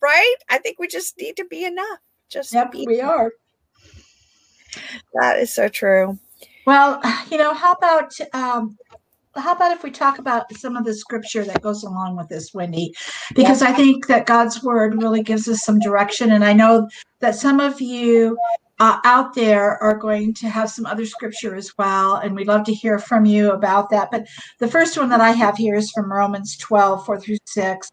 right 0.00 0.36
I 0.48 0.58
think 0.58 0.78
we 0.78 0.88
just 0.88 1.18
need 1.18 1.36
to 1.36 1.44
be 1.44 1.64
enough 1.64 1.98
just 2.28 2.52
yep, 2.52 2.74
we 2.74 3.00
are 3.00 3.32
that 5.14 5.38
is 5.38 5.52
so 5.52 5.68
true 5.68 6.18
well 6.66 7.00
you 7.30 7.38
know 7.38 7.54
how 7.54 7.72
about 7.72 8.12
um 8.32 8.76
how 9.36 9.52
about 9.52 9.72
if 9.72 9.82
we 9.82 9.90
talk 9.90 10.18
about 10.18 10.52
some 10.54 10.76
of 10.76 10.84
the 10.84 10.94
scripture 10.94 11.44
that 11.44 11.62
goes 11.62 11.84
along 11.84 12.16
with 12.16 12.28
this, 12.28 12.52
Wendy? 12.54 12.94
Because 13.34 13.62
yeah. 13.62 13.68
I 13.68 13.72
think 13.72 14.06
that 14.06 14.26
God's 14.26 14.62
word 14.62 15.00
really 15.00 15.22
gives 15.22 15.48
us 15.48 15.62
some 15.62 15.78
direction. 15.78 16.32
And 16.32 16.44
I 16.44 16.52
know 16.52 16.88
that 17.20 17.34
some 17.34 17.60
of 17.60 17.80
you 17.80 18.36
uh, 18.80 18.98
out 19.04 19.34
there 19.34 19.82
are 19.82 19.96
going 19.96 20.32
to 20.34 20.48
have 20.48 20.70
some 20.70 20.86
other 20.86 21.04
scripture 21.04 21.54
as 21.54 21.76
well. 21.76 22.16
And 22.16 22.34
we'd 22.34 22.46
love 22.46 22.64
to 22.66 22.74
hear 22.74 22.98
from 22.98 23.24
you 23.24 23.52
about 23.52 23.90
that. 23.90 24.10
But 24.10 24.26
the 24.58 24.68
first 24.68 24.96
one 24.96 25.08
that 25.08 25.20
I 25.20 25.30
have 25.32 25.56
here 25.56 25.74
is 25.74 25.90
from 25.90 26.12
Romans 26.12 26.56
12, 26.58 27.04
4 27.04 27.20
through 27.20 27.38
6. 27.44 27.90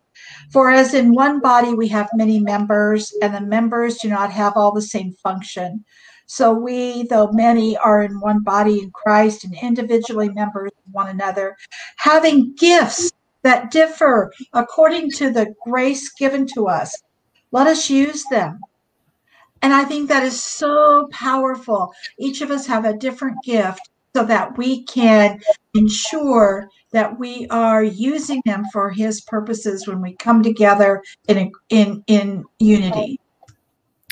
For 0.52 0.72
as 0.72 0.94
in 0.94 1.14
one 1.14 1.40
body 1.40 1.74
we 1.74 1.88
have 1.90 2.10
many 2.14 2.40
members, 2.40 3.14
and 3.22 3.34
the 3.34 3.42
members 3.42 3.98
do 3.98 4.10
not 4.10 4.32
have 4.32 4.54
all 4.56 4.72
the 4.72 4.82
same 4.82 5.14
function. 5.24 5.84
So 6.28 6.54
we, 6.54 7.04
though 7.04 7.32
many, 7.32 7.78
are 7.78 8.02
in 8.02 8.20
one 8.20 8.42
body 8.42 8.82
in 8.82 8.92
Christ 8.92 9.44
and 9.44 9.56
individually 9.62 10.30
members 10.30 10.72
of 10.72 10.94
one 10.94 11.08
another, 11.08 11.56
having 11.98 12.56
gifts 12.56 13.12
that 13.44 13.70
differ 13.70 14.32
according 14.54 15.12
to 15.12 15.32
the 15.32 15.54
grace 15.64 16.12
given 16.14 16.48
to 16.56 16.68
us. 16.68 16.92
Let 17.52 17.68
us 17.68 17.90
use 17.90 18.24
them. 18.32 18.60
And 19.66 19.74
I 19.74 19.84
think 19.84 20.10
that 20.10 20.22
is 20.22 20.40
so 20.40 21.08
powerful. 21.12 21.92
Each 22.20 22.42
of 22.42 22.52
us 22.52 22.68
have 22.68 22.86
a 22.86 22.96
different 22.96 23.38
gift 23.44 23.82
so 24.16 24.24
that 24.24 24.56
we 24.60 24.84
can 24.84 25.42
ensure 25.74 26.70
that 26.92 27.18
we 27.18 27.48
are 27.50 27.84
using 27.84 28.44
them 28.46 28.66
for 28.72 28.92
his 28.92 29.22
purposes 29.22 29.88
when 29.88 30.04
we 30.04 30.14
come 30.18 30.44
together 30.44 31.02
in 31.28 31.52
in 31.70 32.04
in 32.06 32.44
unity. 32.60 33.20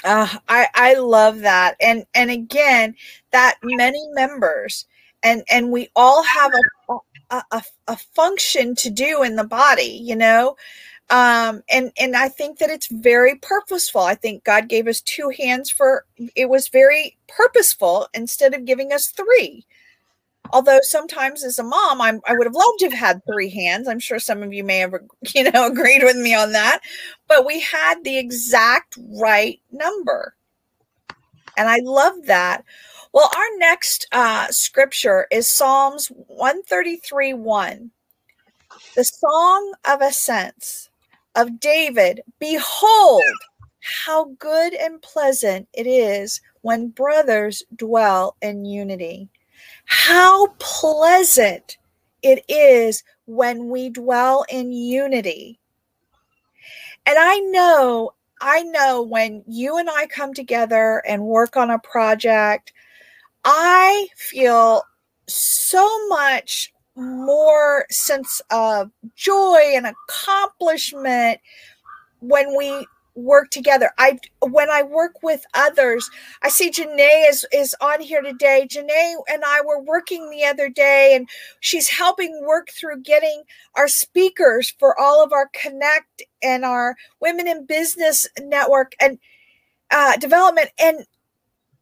Uh, 0.03 0.27
I 0.49 0.69
I 0.73 0.95
love 0.95 1.41
that, 1.41 1.75
and 1.79 2.03
and 2.15 2.31
again, 2.31 2.95
that 3.31 3.59
many 3.61 4.03
members, 4.13 4.87
and 5.21 5.43
and 5.51 5.71
we 5.71 5.89
all 5.95 6.23
have 6.23 6.51
a 6.89 6.95
a, 7.51 7.63
a, 7.87 7.97
function 7.97 8.75
to 8.75 8.89
do 8.89 9.23
in 9.23 9.35
the 9.35 9.43
body, 9.43 9.99
you 10.03 10.15
know, 10.15 10.55
um, 11.09 11.61
and 11.69 11.91
and 11.99 12.15
I 12.15 12.29
think 12.29 12.59
that 12.59 12.69
it's 12.69 12.87
very 12.87 13.35
purposeful. 13.35 14.01
I 14.01 14.15
think 14.15 14.43
God 14.43 14.67
gave 14.67 14.87
us 14.87 15.01
two 15.01 15.31
hands 15.37 15.69
for 15.69 16.05
it 16.35 16.49
was 16.49 16.69
very 16.69 17.17
purposeful 17.27 18.07
instead 18.13 18.53
of 18.53 18.65
giving 18.65 18.91
us 18.91 19.07
three. 19.07 19.65
Although 20.51 20.79
sometimes 20.81 21.43
as 21.43 21.57
a 21.57 21.63
mom, 21.63 22.01
I'm, 22.01 22.21
I 22.27 22.33
would 22.35 22.45
have 22.45 22.55
loved 22.55 22.79
to 22.79 22.89
have 22.89 22.99
had 22.99 23.25
three 23.25 23.49
hands. 23.49 23.87
I'm 23.87 23.99
sure 23.99 24.19
some 24.19 24.43
of 24.43 24.53
you 24.53 24.63
may 24.63 24.79
have, 24.79 24.93
you 25.35 25.49
know, 25.51 25.67
agreed 25.67 26.03
with 26.03 26.17
me 26.17 26.35
on 26.35 26.51
that. 26.51 26.81
But 27.27 27.45
we 27.45 27.59
had 27.59 28.03
the 28.03 28.17
exact 28.17 28.97
right 29.19 29.59
number. 29.71 30.35
And 31.57 31.69
I 31.69 31.79
love 31.83 32.25
that. 32.25 32.63
Well, 33.13 33.29
our 33.35 33.57
next 33.57 34.07
uh, 34.11 34.47
scripture 34.49 35.27
is 35.31 35.51
Psalms 35.51 36.07
133 36.07 37.33
1. 37.33 37.91
The 38.95 39.03
Song 39.03 39.73
of 39.85 40.01
Ascents 40.01 40.89
of 41.35 41.59
David. 41.59 42.21
Behold, 42.39 43.23
how 43.79 44.25
good 44.39 44.73
and 44.73 45.01
pleasant 45.01 45.67
it 45.73 45.87
is 45.87 46.41
when 46.61 46.89
brothers 46.89 47.63
dwell 47.75 48.35
in 48.41 48.65
unity. 48.65 49.29
How 49.85 50.47
pleasant 50.59 51.77
it 52.21 52.45
is 52.47 53.03
when 53.25 53.69
we 53.69 53.89
dwell 53.89 54.45
in 54.49 54.71
unity. 54.71 55.59
And 57.05 57.17
I 57.19 57.39
know, 57.39 58.13
I 58.41 58.63
know 58.63 59.01
when 59.01 59.43
you 59.47 59.77
and 59.77 59.89
I 59.89 60.07
come 60.07 60.33
together 60.33 61.03
and 61.05 61.23
work 61.23 61.57
on 61.57 61.69
a 61.69 61.79
project, 61.79 62.71
I 63.43 64.07
feel 64.15 64.83
so 65.27 66.07
much 66.07 66.72
more 66.95 67.85
sense 67.89 68.41
of 68.51 68.91
joy 69.15 69.73
and 69.75 69.87
accomplishment 69.87 71.39
when 72.19 72.55
we 72.57 72.87
work 73.15 73.49
together. 73.51 73.91
I 73.99 74.19
when 74.41 74.69
I 74.69 74.83
work 74.83 75.23
with 75.23 75.45
others, 75.53 76.09
I 76.41 76.49
see 76.49 76.71
Janae 76.71 77.29
is 77.29 77.45
is 77.53 77.75
on 77.81 78.01
here 78.01 78.21
today. 78.21 78.67
Janae 78.69 79.15
and 79.29 79.43
I 79.45 79.61
were 79.65 79.81
working 79.81 80.29
the 80.29 80.45
other 80.45 80.69
day, 80.69 81.15
and 81.15 81.27
she's 81.59 81.89
helping 81.89 82.41
work 82.45 82.69
through 82.71 83.01
getting 83.03 83.43
our 83.75 83.87
speakers 83.87 84.73
for 84.79 84.99
all 84.99 85.23
of 85.23 85.31
our 85.31 85.49
connect 85.53 86.23
and 86.41 86.65
our 86.65 86.95
women 87.19 87.47
in 87.47 87.65
business 87.65 88.27
network 88.39 88.93
and 89.01 89.19
uh, 89.91 90.17
development. 90.17 90.69
And 90.79 91.05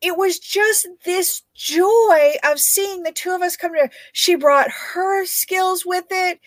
it 0.01 0.17
was 0.17 0.39
just 0.39 0.87
this 1.05 1.43
joy 1.53 2.33
of 2.43 2.59
seeing 2.59 3.03
the 3.03 3.11
two 3.11 3.31
of 3.31 3.41
us 3.41 3.55
come 3.55 3.71
together. 3.73 3.91
She 4.13 4.35
brought 4.35 4.69
her 4.69 5.25
skills 5.25 5.85
with 5.85 6.05
it. 6.09 6.39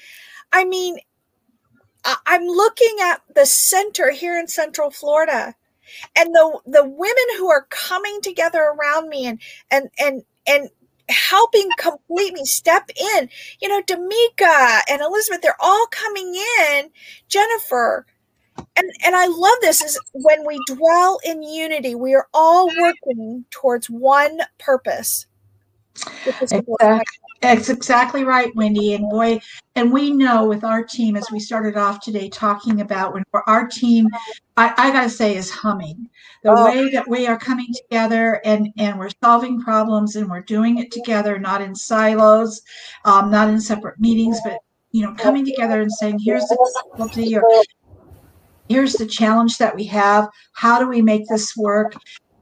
I 0.53 0.65
mean, 0.65 0.99
I'm 2.27 2.47
looking 2.47 2.97
at 3.03 3.23
the 3.35 3.47
center 3.47 4.11
here 4.11 4.39
in 4.39 4.49
Central 4.49 4.91
Florida, 4.91 5.55
and 6.17 6.35
the 6.35 6.61
the 6.67 6.85
women 6.85 7.25
who 7.39 7.51
are 7.51 7.67
coming 7.71 8.21
together 8.21 8.61
around 8.61 9.09
me 9.09 9.27
and 9.27 9.41
and 9.71 9.89
and 9.99 10.23
and 10.47 10.69
helping 11.09 11.69
complete 11.79 12.35
me 12.35 12.45
step 12.45 12.91
in. 13.17 13.29
You 13.61 13.69
know, 13.69 13.83
D'Amica 13.83 14.81
and 14.89 15.01
Elizabeth, 15.01 15.41
they're 15.43 15.57
all 15.61 15.87
coming 15.91 16.35
in. 16.61 16.91
Jennifer, 17.29 18.07
and 18.57 18.91
and 19.05 19.17
I 19.17 19.27
love 19.27 19.57
this 19.61 19.83
is 19.83 19.99
when 20.13 20.47
we 20.47 20.59
dwell 20.69 21.19
in 21.25 21.43
unity, 21.43 21.95
we 21.95 22.15
are 22.15 22.29
all 22.33 22.69
working 22.81 23.45
towards 23.51 23.89
one 23.89 24.41
purpose. 24.59 25.27
Exactly. 26.27 26.75
That's 27.41 27.69
exactly 27.69 28.25
right, 28.25 28.55
Wendy. 28.57 28.95
And 28.95 29.09
boy, 29.11 29.39
and 29.75 29.93
we 29.93 30.11
know 30.11 30.47
with 30.47 30.65
our 30.65 30.83
team, 30.83 31.15
as 31.15 31.31
we 31.31 31.39
started 31.39 31.77
off 31.77 32.01
today 32.01 32.29
talking 32.29 32.81
about 32.81 33.13
when 33.13 33.23
our 33.47 33.69
team, 33.69 34.09
I, 34.57 34.73
I 34.79 34.91
gotta 34.91 35.11
say, 35.11 35.37
is 35.37 35.51
humming. 35.51 36.09
The 36.43 36.53
oh. 36.53 36.65
way 36.65 36.91
that 36.91 37.07
we 37.07 37.27
are 37.27 37.39
coming 37.39 37.69
together 37.75 38.41
and 38.45 38.73
and 38.79 38.99
we're 38.99 39.11
solving 39.23 39.61
problems 39.61 40.17
and 40.17 40.31
we're 40.31 40.41
doing 40.41 40.79
it 40.79 40.91
together, 40.91 41.39
not 41.39 41.61
in 41.61 41.75
silos, 41.75 42.63
um, 43.05 43.31
not 43.31 43.49
in 43.49 43.61
separate 43.61 44.01
meetings, 44.01 44.39
but 44.43 44.59
you 44.93 45.03
know, 45.03 45.13
coming 45.15 45.45
together 45.45 45.83
and 45.83 45.93
saying, 45.93 46.21
here's 46.21 46.45
the 46.45 46.73
difficulty 46.87 47.37
or 47.37 47.43
here's 48.69 48.95
the 48.95 49.07
challenge 49.07 49.59
that 49.59 49.75
we 49.75 49.85
have. 49.85 50.29
How 50.53 50.79
do 50.79 50.89
we 50.89 51.03
make 51.03 51.27
this 51.29 51.57
work? 51.57 51.95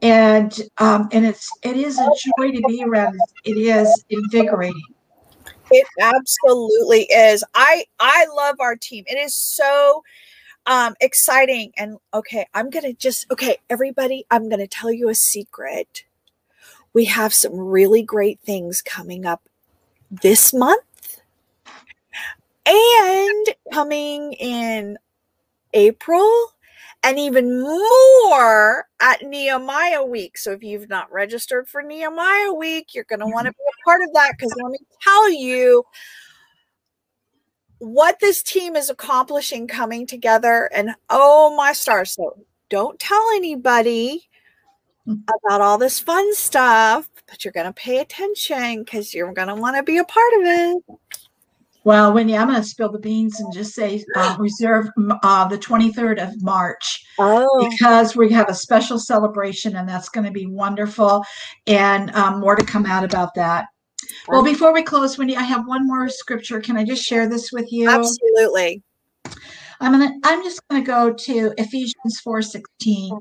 and 0.02 0.60
um, 0.78 1.08
and 1.12 1.24
it's 1.24 1.48
it 1.62 1.76
is 1.76 1.98
a 1.98 2.08
joy 2.38 2.50
to 2.50 2.62
be 2.66 2.82
around. 2.84 3.18
It 3.44 3.56
is 3.56 4.04
invigorating. 4.10 4.82
It 5.70 5.86
absolutely 6.00 7.04
is. 7.04 7.44
I 7.54 7.84
I 7.98 8.26
love 8.36 8.56
our 8.60 8.76
team. 8.76 9.04
It 9.06 9.16
is 9.16 9.34
so 9.34 10.02
um 10.66 10.94
exciting 11.00 11.72
and 11.76 11.98
okay 12.14 12.46
i'm 12.54 12.70
gonna 12.70 12.92
just 12.92 13.28
okay 13.32 13.56
everybody 13.68 14.24
i'm 14.30 14.48
gonna 14.48 14.64
tell 14.64 14.92
you 14.92 15.08
a 15.08 15.14
secret 15.14 16.04
we 16.92 17.04
have 17.04 17.34
some 17.34 17.58
really 17.58 18.00
great 18.00 18.38
things 18.42 18.80
coming 18.80 19.26
up 19.26 19.48
this 20.08 20.54
month 20.54 21.20
and 22.64 23.46
coming 23.72 24.34
in 24.34 24.96
april 25.74 26.52
and 27.02 27.18
even 27.18 27.60
more 27.60 28.86
at 29.00 29.22
Nehemiah 29.22 30.04
Week. 30.04 30.38
So 30.38 30.52
if 30.52 30.62
you've 30.62 30.88
not 30.88 31.10
registered 31.10 31.68
for 31.68 31.82
Nehemiah 31.82 32.52
Week, 32.52 32.94
you're 32.94 33.04
going 33.04 33.20
to 33.20 33.26
want 33.26 33.46
to 33.46 33.52
be 33.52 33.58
a 33.58 33.84
part 33.84 34.02
of 34.02 34.12
that 34.14 34.32
because 34.36 34.54
let 34.62 34.70
me 34.70 34.78
tell 35.02 35.30
you 35.32 35.84
what 37.78 38.20
this 38.20 38.42
team 38.42 38.76
is 38.76 38.88
accomplishing 38.88 39.66
coming 39.66 40.06
together. 40.06 40.70
And 40.72 40.94
oh 41.10 41.54
my 41.56 41.72
stars. 41.72 42.12
So 42.12 42.36
don't 42.68 43.00
tell 43.00 43.26
anybody 43.34 44.28
mm. 45.06 45.20
about 45.44 45.60
all 45.60 45.78
this 45.78 45.98
fun 45.98 46.32
stuff, 46.34 47.10
but 47.26 47.44
you're 47.44 47.52
going 47.52 47.66
to 47.66 47.72
pay 47.72 47.98
attention 47.98 48.84
because 48.84 49.12
you're 49.12 49.32
going 49.32 49.48
to 49.48 49.56
want 49.56 49.76
to 49.76 49.82
be 49.82 49.98
a 49.98 50.04
part 50.04 50.32
of 50.34 50.40
it. 50.44 50.82
Well, 51.84 52.12
Wendy, 52.12 52.36
I'm 52.36 52.48
going 52.48 52.60
to 52.60 52.66
spill 52.66 52.92
the 52.92 52.98
beans 52.98 53.40
and 53.40 53.52
just 53.52 53.74
say 53.74 54.04
uh, 54.14 54.36
reserve 54.38 54.88
uh, 55.22 55.48
the 55.48 55.58
23rd 55.58 56.22
of 56.22 56.42
March 56.42 57.04
oh. 57.18 57.68
because 57.70 58.14
we 58.14 58.30
have 58.32 58.48
a 58.48 58.54
special 58.54 58.98
celebration 58.98 59.76
and 59.76 59.88
that's 59.88 60.08
going 60.08 60.24
to 60.24 60.30
be 60.30 60.46
wonderful 60.46 61.24
and 61.66 62.14
um, 62.14 62.38
more 62.40 62.54
to 62.54 62.64
come 62.64 62.86
out 62.86 63.04
about 63.04 63.34
that. 63.34 63.66
Well, 64.28 64.44
before 64.44 64.72
we 64.72 64.82
close, 64.82 65.18
Wendy, 65.18 65.36
I 65.36 65.42
have 65.42 65.66
one 65.66 65.86
more 65.86 66.08
scripture. 66.08 66.60
Can 66.60 66.76
I 66.76 66.84
just 66.84 67.04
share 67.04 67.28
this 67.28 67.50
with 67.52 67.72
you? 67.72 67.88
Absolutely. 67.88 68.82
I'm 69.80 69.92
gonna. 69.92 70.12
I'm 70.24 70.44
just 70.44 70.60
gonna 70.68 70.84
go 70.84 71.12
to 71.12 71.52
Ephesians 71.58 72.20
4:16. 72.24 73.18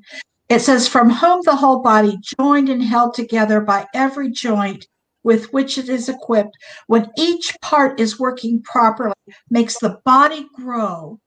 It 0.50 0.60
says, 0.60 0.88
"From 0.88 1.10
whom 1.10 1.42
the 1.44 1.56
whole 1.56 1.82
body, 1.82 2.20
joined 2.38 2.70
and 2.70 2.84
held 2.84 3.16
together 3.16 3.62
by 3.62 3.88
every 3.96 4.30
joint 4.30 4.86
with 5.24 5.52
which 5.54 5.78
it 5.78 5.90
is 5.90 6.10
equipped, 6.10 6.56
when 6.88 7.12
each 7.18 7.56
part 7.62 8.00
is 8.00 8.20
working 8.20 8.62
properly, 8.64 9.14
makes 9.50 9.80
the 9.80 10.00
body 10.06 10.48
grow 10.56 11.20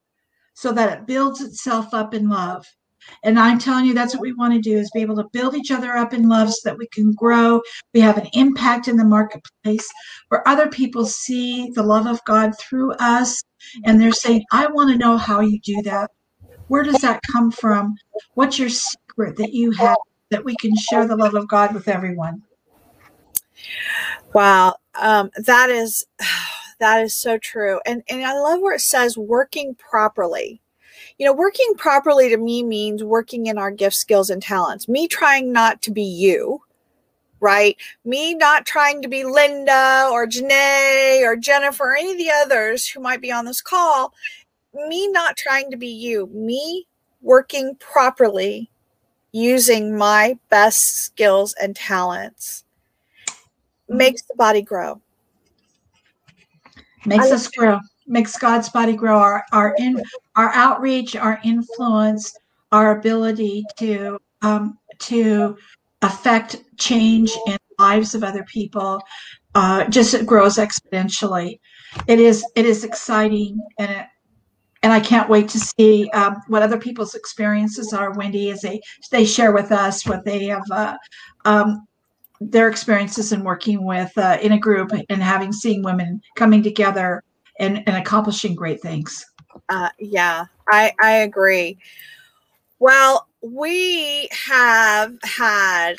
so 0.53 0.71
that 0.71 0.97
it 0.97 1.07
builds 1.07 1.41
itself 1.41 1.93
up 1.93 2.13
in 2.13 2.29
love. 2.29 2.65
And 3.23 3.39
I'm 3.39 3.59
telling 3.59 3.85
you, 3.85 3.93
that's 3.93 4.15
what 4.15 4.21
we 4.21 4.33
want 4.33 4.53
to 4.53 4.59
do 4.59 4.77
is 4.77 4.89
be 4.93 5.01
able 5.01 5.17
to 5.17 5.29
build 5.31 5.55
each 5.55 5.71
other 5.71 5.95
up 5.95 6.13
in 6.13 6.27
love 6.27 6.51
so 6.51 6.69
that 6.69 6.77
we 6.77 6.87
can 6.87 7.13
grow. 7.13 7.61
We 7.93 7.99
have 7.99 8.17
an 8.17 8.27
impact 8.33 8.87
in 8.87 8.97
the 8.97 9.05
marketplace 9.05 9.87
where 10.29 10.47
other 10.47 10.67
people 10.69 11.05
see 11.05 11.69
the 11.75 11.83
love 11.83 12.07
of 12.07 12.23
God 12.25 12.57
through 12.59 12.93
us. 12.93 13.43
And 13.85 14.01
they're 14.01 14.11
saying, 14.11 14.43
I 14.51 14.67
want 14.67 14.91
to 14.91 14.97
know 14.97 15.17
how 15.17 15.41
you 15.41 15.59
do 15.59 15.81
that. 15.83 16.09
Where 16.67 16.83
does 16.83 17.01
that 17.01 17.21
come 17.31 17.51
from? 17.51 17.95
What's 18.33 18.57
your 18.57 18.69
secret 18.69 19.37
that 19.37 19.53
you 19.53 19.71
have 19.71 19.97
that 20.31 20.45
we 20.45 20.55
can 20.55 20.75
share 20.75 21.07
the 21.07 21.15
love 21.15 21.35
of 21.35 21.47
God 21.47 21.75
with 21.75 21.87
everyone? 21.87 22.44
Wow, 24.35 24.75
um, 24.95 25.31
that 25.37 25.69
is 25.69 26.05
that 26.81 27.01
is 27.01 27.15
so 27.15 27.37
true, 27.37 27.79
and 27.85 28.03
and 28.09 28.25
I 28.25 28.33
love 28.37 28.59
where 28.59 28.75
it 28.75 28.81
says 28.81 29.17
working 29.17 29.75
properly. 29.75 30.61
You 31.17 31.25
know, 31.25 31.31
working 31.33 31.73
properly 31.77 32.27
to 32.27 32.35
me 32.37 32.61
means 32.61 33.01
working 33.01 33.45
in 33.47 33.57
our 33.57 33.71
gifts, 33.71 33.97
skills, 33.97 34.29
and 34.29 34.43
talents. 34.43 34.89
Me 34.89 35.07
trying 35.07 35.53
not 35.53 35.81
to 35.83 35.91
be 35.91 36.03
you, 36.03 36.61
right? 37.39 37.77
Me 38.03 38.33
not 38.35 38.65
trying 38.65 39.01
to 39.03 39.07
be 39.07 39.23
Linda 39.23 40.09
or 40.11 40.27
Janae 40.27 41.21
or 41.23 41.37
Jennifer 41.37 41.93
or 41.93 41.95
any 41.95 42.11
of 42.11 42.17
the 42.17 42.31
others 42.31 42.85
who 42.89 42.99
might 42.99 43.21
be 43.21 43.31
on 43.31 43.45
this 43.45 43.61
call. 43.61 44.13
Me 44.73 45.07
not 45.07 45.37
trying 45.37 45.71
to 45.71 45.77
be 45.77 45.87
you. 45.87 46.27
Me 46.33 46.85
working 47.21 47.75
properly 47.77 48.69
using 49.31 49.97
my 49.97 50.37
best 50.49 50.97
skills 50.97 51.55
and 51.61 51.73
talents 51.73 52.64
makes 53.87 54.23
the 54.23 54.35
body 54.35 54.61
grow. 54.61 55.01
Makes 57.05 57.31
us 57.31 57.47
grow. 57.47 57.79
Makes 58.07 58.37
God's 58.37 58.69
body 58.69 58.93
grow. 58.93 59.17
Our 59.17 59.45
our 59.51 59.75
in 59.77 60.01
our 60.35 60.51
outreach, 60.53 61.15
our 61.15 61.39
influence, 61.43 62.35
our 62.71 62.97
ability 62.97 63.63
to 63.77 64.19
um, 64.41 64.77
to 64.99 65.57
affect 66.01 66.63
change 66.77 67.31
in 67.47 67.57
lives 67.79 68.15
of 68.15 68.23
other 68.23 68.43
people 68.43 69.01
uh, 69.55 69.85
just 69.85 70.25
grows 70.25 70.57
exponentially. 70.57 71.59
It 72.07 72.19
is 72.19 72.45
it 72.55 72.65
is 72.65 72.83
exciting 72.83 73.59
and 73.79 73.91
it, 73.91 74.07
and 74.83 74.93
I 74.93 74.99
can't 74.99 75.29
wait 75.29 75.49
to 75.49 75.59
see 75.59 76.09
um, 76.11 76.41
what 76.47 76.61
other 76.61 76.77
people's 76.77 77.15
experiences 77.15 77.91
are. 77.91 78.13
Wendy, 78.13 78.51
as 78.51 78.61
they 78.61 78.79
they 79.11 79.25
share 79.25 79.51
with 79.51 79.71
us 79.71 80.05
what 80.05 80.23
they 80.25 80.45
have 80.45 80.63
uh, 80.71 80.95
um, 81.45 81.87
their 82.41 82.67
experiences 82.67 83.31
in 83.31 83.43
working 83.43 83.85
with 83.85 84.15
uh, 84.17 84.37
in 84.41 84.51
a 84.51 84.59
group 84.59 84.91
and 85.09 85.23
having 85.23 85.51
seeing 85.51 85.83
women 85.83 86.21
coming 86.35 86.61
together 86.61 87.23
and, 87.59 87.83
and 87.87 87.95
accomplishing 87.95 88.55
great 88.55 88.81
things. 88.81 89.25
Uh, 89.69 89.89
yeah, 89.99 90.45
I, 90.69 90.93
I 91.01 91.11
agree. 91.17 91.77
Well, 92.79 93.27
we 93.41 94.27
have 94.31 95.13
had, 95.23 95.95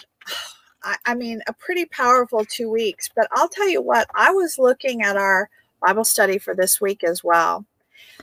I, 0.83 0.97
I 1.07 1.15
mean, 1.15 1.41
a 1.47 1.53
pretty 1.55 1.87
powerful 1.87 2.45
two 2.45 2.71
weeks, 2.71 3.09
but 3.15 3.29
I'll 3.33 3.49
tell 3.49 3.69
you 3.69 3.81
what, 3.81 4.09
I 4.15 4.31
was 4.31 4.59
looking 4.59 5.03
at 5.03 5.17
our 5.17 5.49
Bible 5.81 6.05
study 6.05 6.39
for 6.39 6.55
this 6.55 6.81
week 6.81 7.03
as 7.03 7.25
well. 7.25 7.65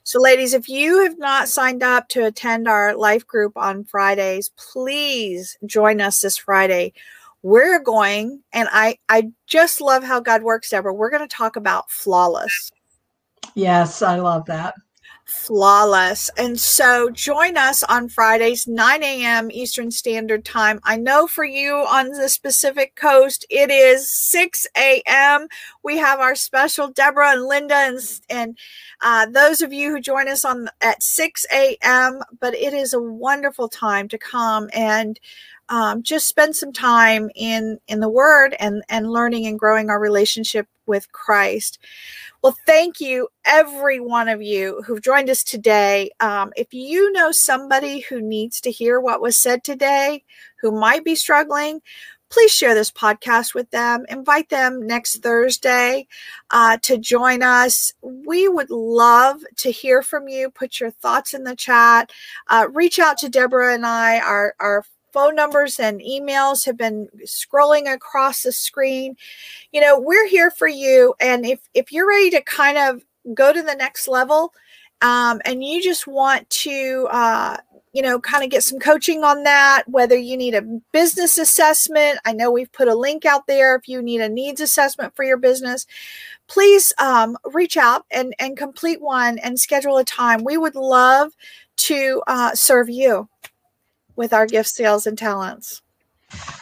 So, 0.04 0.20
ladies, 0.20 0.54
if 0.54 0.68
you 0.68 1.04
have 1.04 1.18
not 1.18 1.48
signed 1.48 1.82
up 1.82 2.10
to 2.10 2.26
attend 2.26 2.68
our 2.68 2.96
life 2.96 3.26
group 3.26 3.54
on 3.56 3.86
Fridays, 3.86 4.52
please 4.58 5.58
join 5.66 6.02
us 6.02 6.20
this 6.20 6.38
Friday 6.38 6.94
we're 7.44 7.80
going 7.80 8.42
and 8.54 8.68
i 8.72 8.98
i 9.10 9.30
just 9.46 9.82
love 9.82 10.04
how 10.04 10.20
god 10.20 10.42
works 10.42 10.70
deborah 10.70 10.94
we're 10.94 11.12
going 11.12 11.28
to 11.28 11.36
talk 11.36 11.56
about 11.56 11.90
flawless 11.92 12.72
yes 13.54 14.02
i 14.02 14.16
love 14.16 14.46
that 14.46 14.74
flawless. 15.26 16.30
And 16.38 16.60
so 16.60 17.10
join 17.10 17.58
us 17.58 17.84
on 17.84 18.10
Fridays, 18.10 18.68
9 18.68 19.04
a.m. 19.04 19.52
Eastern 19.52 19.92
Standard 19.92 20.46
Time. 20.46 20.80
I 20.84 20.98
know 20.98 21.28
for 21.28 21.44
you 21.44 21.74
on 21.76 22.10
the 22.10 22.38
Pacific 22.42 22.96
Coast, 22.96 23.46
it 23.50 23.72
is 23.72 24.12
6 24.12 24.68
a.m. 24.78 25.48
We 25.84 25.98
have 25.98 26.20
our 26.20 26.36
special 26.36 26.90
Deborah 26.90 27.32
and 27.32 27.46
Linda 27.46 27.76
and, 27.76 28.00
and 28.30 28.58
uh, 29.02 29.26
those 29.28 29.62
of 29.62 29.74
you 29.74 29.92
who 29.92 30.00
join 30.00 30.28
us 30.28 30.46
on 30.46 30.70
at 30.82 31.02
6 31.02 31.46
a.m. 31.54 32.22
But 32.40 32.56
it 32.56 32.74
is 32.74 32.94
a 32.94 33.02
wonderful 33.02 33.70
time 33.70 34.08
to 34.10 34.18
come 34.18 34.70
and 34.74 35.20
um, 35.74 36.04
just 36.04 36.28
spend 36.28 36.56
some 36.56 36.72
time 36.72 37.32
in 37.34 37.80
in 37.88 38.00
the 38.00 38.10
Word 38.10 38.56
and 38.60 38.84
and 38.90 39.10
learning 39.10 39.48
and 39.48 39.58
growing 39.58 39.90
our 39.90 40.00
relationship 40.00 40.68
with 40.86 41.12
Christ. 41.12 41.80
Well, 42.44 42.56
thank 42.68 43.02
you, 43.02 43.30
every 43.44 44.00
one 44.00 44.30
of 44.30 44.40
you 44.40 44.84
who've 44.86 45.02
joined 45.02 45.32
us 45.32 45.44
today. 45.44 46.12
Um, 46.20 46.54
if 46.56 46.76
you 46.76 47.12
know 47.12 47.32
somebody 47.32 48.02
who 48.02 48.22
needs 48.22 48.62
to 48.62 48.72
hear 48.72 49.00
what 49.00 49.20
was 49.20 49.36
said 49.36 49.64
today, 49.64 50.24
who 50.62 50.72
might 50.72 51.04
be 51.04 51.16
struggling, 51.16 51.82
please 52.30 52.52
share 52.52 52.76
this 52.76 52.92
podcast 52.92 53.56
with 53.56 53.72
them. 53.72 54.06
Invite 54.10 54.50
them 54.50 54.86
next 54.86 55.24
Thursday 55.24 56.08
uh, 56.52 56.78
to 56.84 57.00
join 57.00 57.42
us. 57.42 57.94
We 58.02 58.48
would 58.48 58.70
love 58.70 59.42
to 59.58 59.72
hear 59.72 60.04
from 60.04 60.28
you. 60.28 60.52
Put 60.52 60.80
your 60.80 60.92
thoughts 60.92 61.34
in 61.34 61.46
the 61.46 61.56
chat. 61.56 62.12
Uh, 62.48 62.68
reach 62.72 63.00
out 63.00 63.18
to 63.20 63.30
Deborah 63.30 63.74
and 63.74 63.86
I. 63.86 64.20
Our, 64.20 64.54
our 64.60 64.84
phone 65.14 65.36
numbers 65.36 65.80
and 65.80 66.02
emails 66.02 66.66
have 66.66 66.76
been 66.76 67.08
scrolling 67.26 67.92
across 67.92 68.44
the 68.44 68.52
screen. 68.52 69.16
You 69.72 69.80
know, 69.80 70.00
we're 70.00 70.28
here 70.28 70.52
for 70.52 70.68
you. 70.68 71.14
And 71.22 71.46
if, 71.46 71.60
if 71.74 71.92
you're 71.92 72.08
ready 72.08 72.32
to 72.32 72.42
kind 72.42 72.78
of 72.78 73.04
go 73.34 73.54
to 73.54 73.62
the 73.62 73.76
next 73.76 74.08
level 74.08 74.54
um, 75.02 75.40
and 75.46 75.64
you 75.64 75.82
just 75.82 76.08
want 76.08 76.50
to, 76.50 77.08
uh, 77.12 77.58
you 77.94 78.02
know, 78.02 78.20
kind 78.20 78.44
of 78.44 78.50
get 78.50 78.64
some 78.64 78.80
coaching 78.80 79.24
on 79.24 79.44
that, 79.44 79.84
whether 79.86 80.18
you 80.18 80.36
need 80.36 80.56
a 80.56 80.64
business 80.92 81.38
assessment. 81.38 82.18
I 82.26 82.34
know 82.34 82.50
we've 82.50 82.72
put 82.72 82.88
a 82.88 82.96
link 82.96 83.24
out 83.24 83.46
there 83.46 83.76
if 83.76 83.88
you 83.88 84.02
need 84.02 84.20
a 84.20 84.30
needs 84.30 84.62
assessment 84.62 85.16
for 85.16 85.24
your 85.24 85.38
business. 85.38 85.86
Please 86.48 86.92
um, 86.98 87.38
reach 87.54 87.78
out 87.78 88.06
and, 88.10 88.34
and 88.40 88.58
complete 88.58 89.00
one 89.00 89.38
and 89.38 89.60
schedule 89.60 89.98
a 89.98 90.04
time. 90.04 90.44
We 90.44 90.58
would 90.58 90.76
love 90.76 91.34
to 91.76 92.24
uh, 92.26 92.56
serve 92.56 92.90
you 92.90 93.30
with 94.16 94.34
our 94.34 94.46
gift 94.46 94.70
sales 94.70 95.08
and 95.08 95.18
talents. 95.18 95.82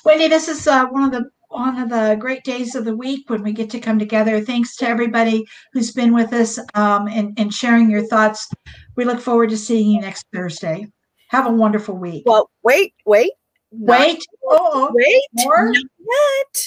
Wendy, 0.04 0.28
this 0.28 0.48
is 0.48 0.68
uh, 0.68 0.88
one 0.88 1.04
of 1.04 1.12
the 1.12 1.30
one 1.50 1.78
of 1.78 1.90
the 1.90 2.16
great 2.18 2.44
days 2.44 2.76
of 2.76 2.86
the 2.86 2.96
week 2.96 3.30
when 3.30 3.44
we 3.44 3.52
get 3.52 3.70
to 3.70 3.80
come 3.80 4.00
together. 4.00 4.40
Thanks 4.40 4.76
to 4.78 4.88
everybody 4.88 5.46
who's 5.74 5.92
been 5.92 6.14
with 6.14 6.32
us 6.32 6.58
um, 6.76 7.08
and, 7.08 7.38
and 7.38 7.54
sharing 7.54 7.90
your 7.90 8.06
thoughts. 8.08 8.50
We 8.96 9.04
look 9.04 9.20
forward 9.20 9.50
to 9.50 9.58
seeing 9.58 9.90
you 9.90 10.00
next 10.00 10.26
Thursday. 10.34 10.88
Have 11.28 11.48
a 11.48 11.52
wonderful 11.52 11.96
week. 11.98 12.24
Well, 12.26 12.50
wait, 12.64 12.94
wait, 13.06 13.32
wait, 13.72 14.24
oh, 14.46 14.92
wait, 14.94 15.24
more? 15.34 15.72
not. 15.72 16.58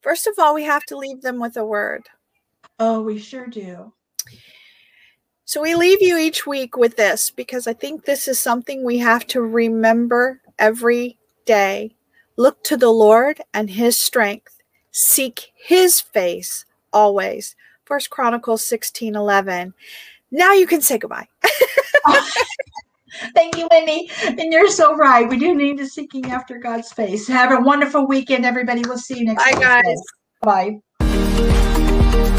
First 0.00 0.26
of 0.26 0.34
all, 0.38 0.54
we 0.54 0.64
have 0.64 0.84
to 0.84 0.96
leave 0.96 1.22
them 1.22 1.40
with 1.40 1.56
a 1.56 1.64
word. 1.64 2.08
Oh, 2.78 3.02
we 3.02 3.18
sure 3.18 3.46
do. 3.46 3.92
So 5.48 5.62
we 5.62 5.74
leave 5.74 6.02
you 6.02 6.18
each 6.18 6.46
week 6.46 6.76
with 6.76 6.96
this 6.96 7.30
because 7.30 7.66
I 7.66 7.72
think 7.72 8.04
this 8.04 8.28
is 8.28 8.38
something 8.38 8.84
we 8.84 8.98
have 8.98 9.26
to 9.28 9.40
remember 9.40 10.42
every 10.58 11.16
day. 11.46 11.96
Look 12.36 12.62
to 12.64 12.76
the 12.76 12.90
Lord 12.90 13.40
and 13.54 13.70
his 13.70 13.98
strength. 13.98 14.58
Seek 14.90 15.50
his 15.54 16.02
face 16.02 16.66
always. 16.92 17.56
First 17.86 18.10
Chronicles 18.10 18.62
16 18.62 19.16
11. 19.16 19.72
Now 20.30 20.52
you 20.52 20.66
can 20.66 20.82
say 20.82 20.98
goodbye. 20.98 21.28
Thank 23.34 23.56
you, 23.56 23.68
Wendy. 23.70 24.10
And 24.26 24.52
you're 24.52 24.68
so 24.68 24.96
right. 24.96 25.26
We 25.26 25.38
do 25.38 25.54
need 25.54 25.78
to 25.78 25.86
seeking 25.86 26.26
after 26.26 26.58
God's 26.58 26.92
face. 26.92 27.26
Have 27.26 27.58
a 27.58 27.62
wonderful 27.62 28.06
weekend, 28.06 28.44
everybody. 28.44 28.82
We'll 28.86 28.98
see 28.98 29.20
you 29.20 29.24
next 29.24 29.42
time. 29.42 29.54
Bye, 29.54 29.82
guys. 29.82 30.02
Bye. 30.42 32.37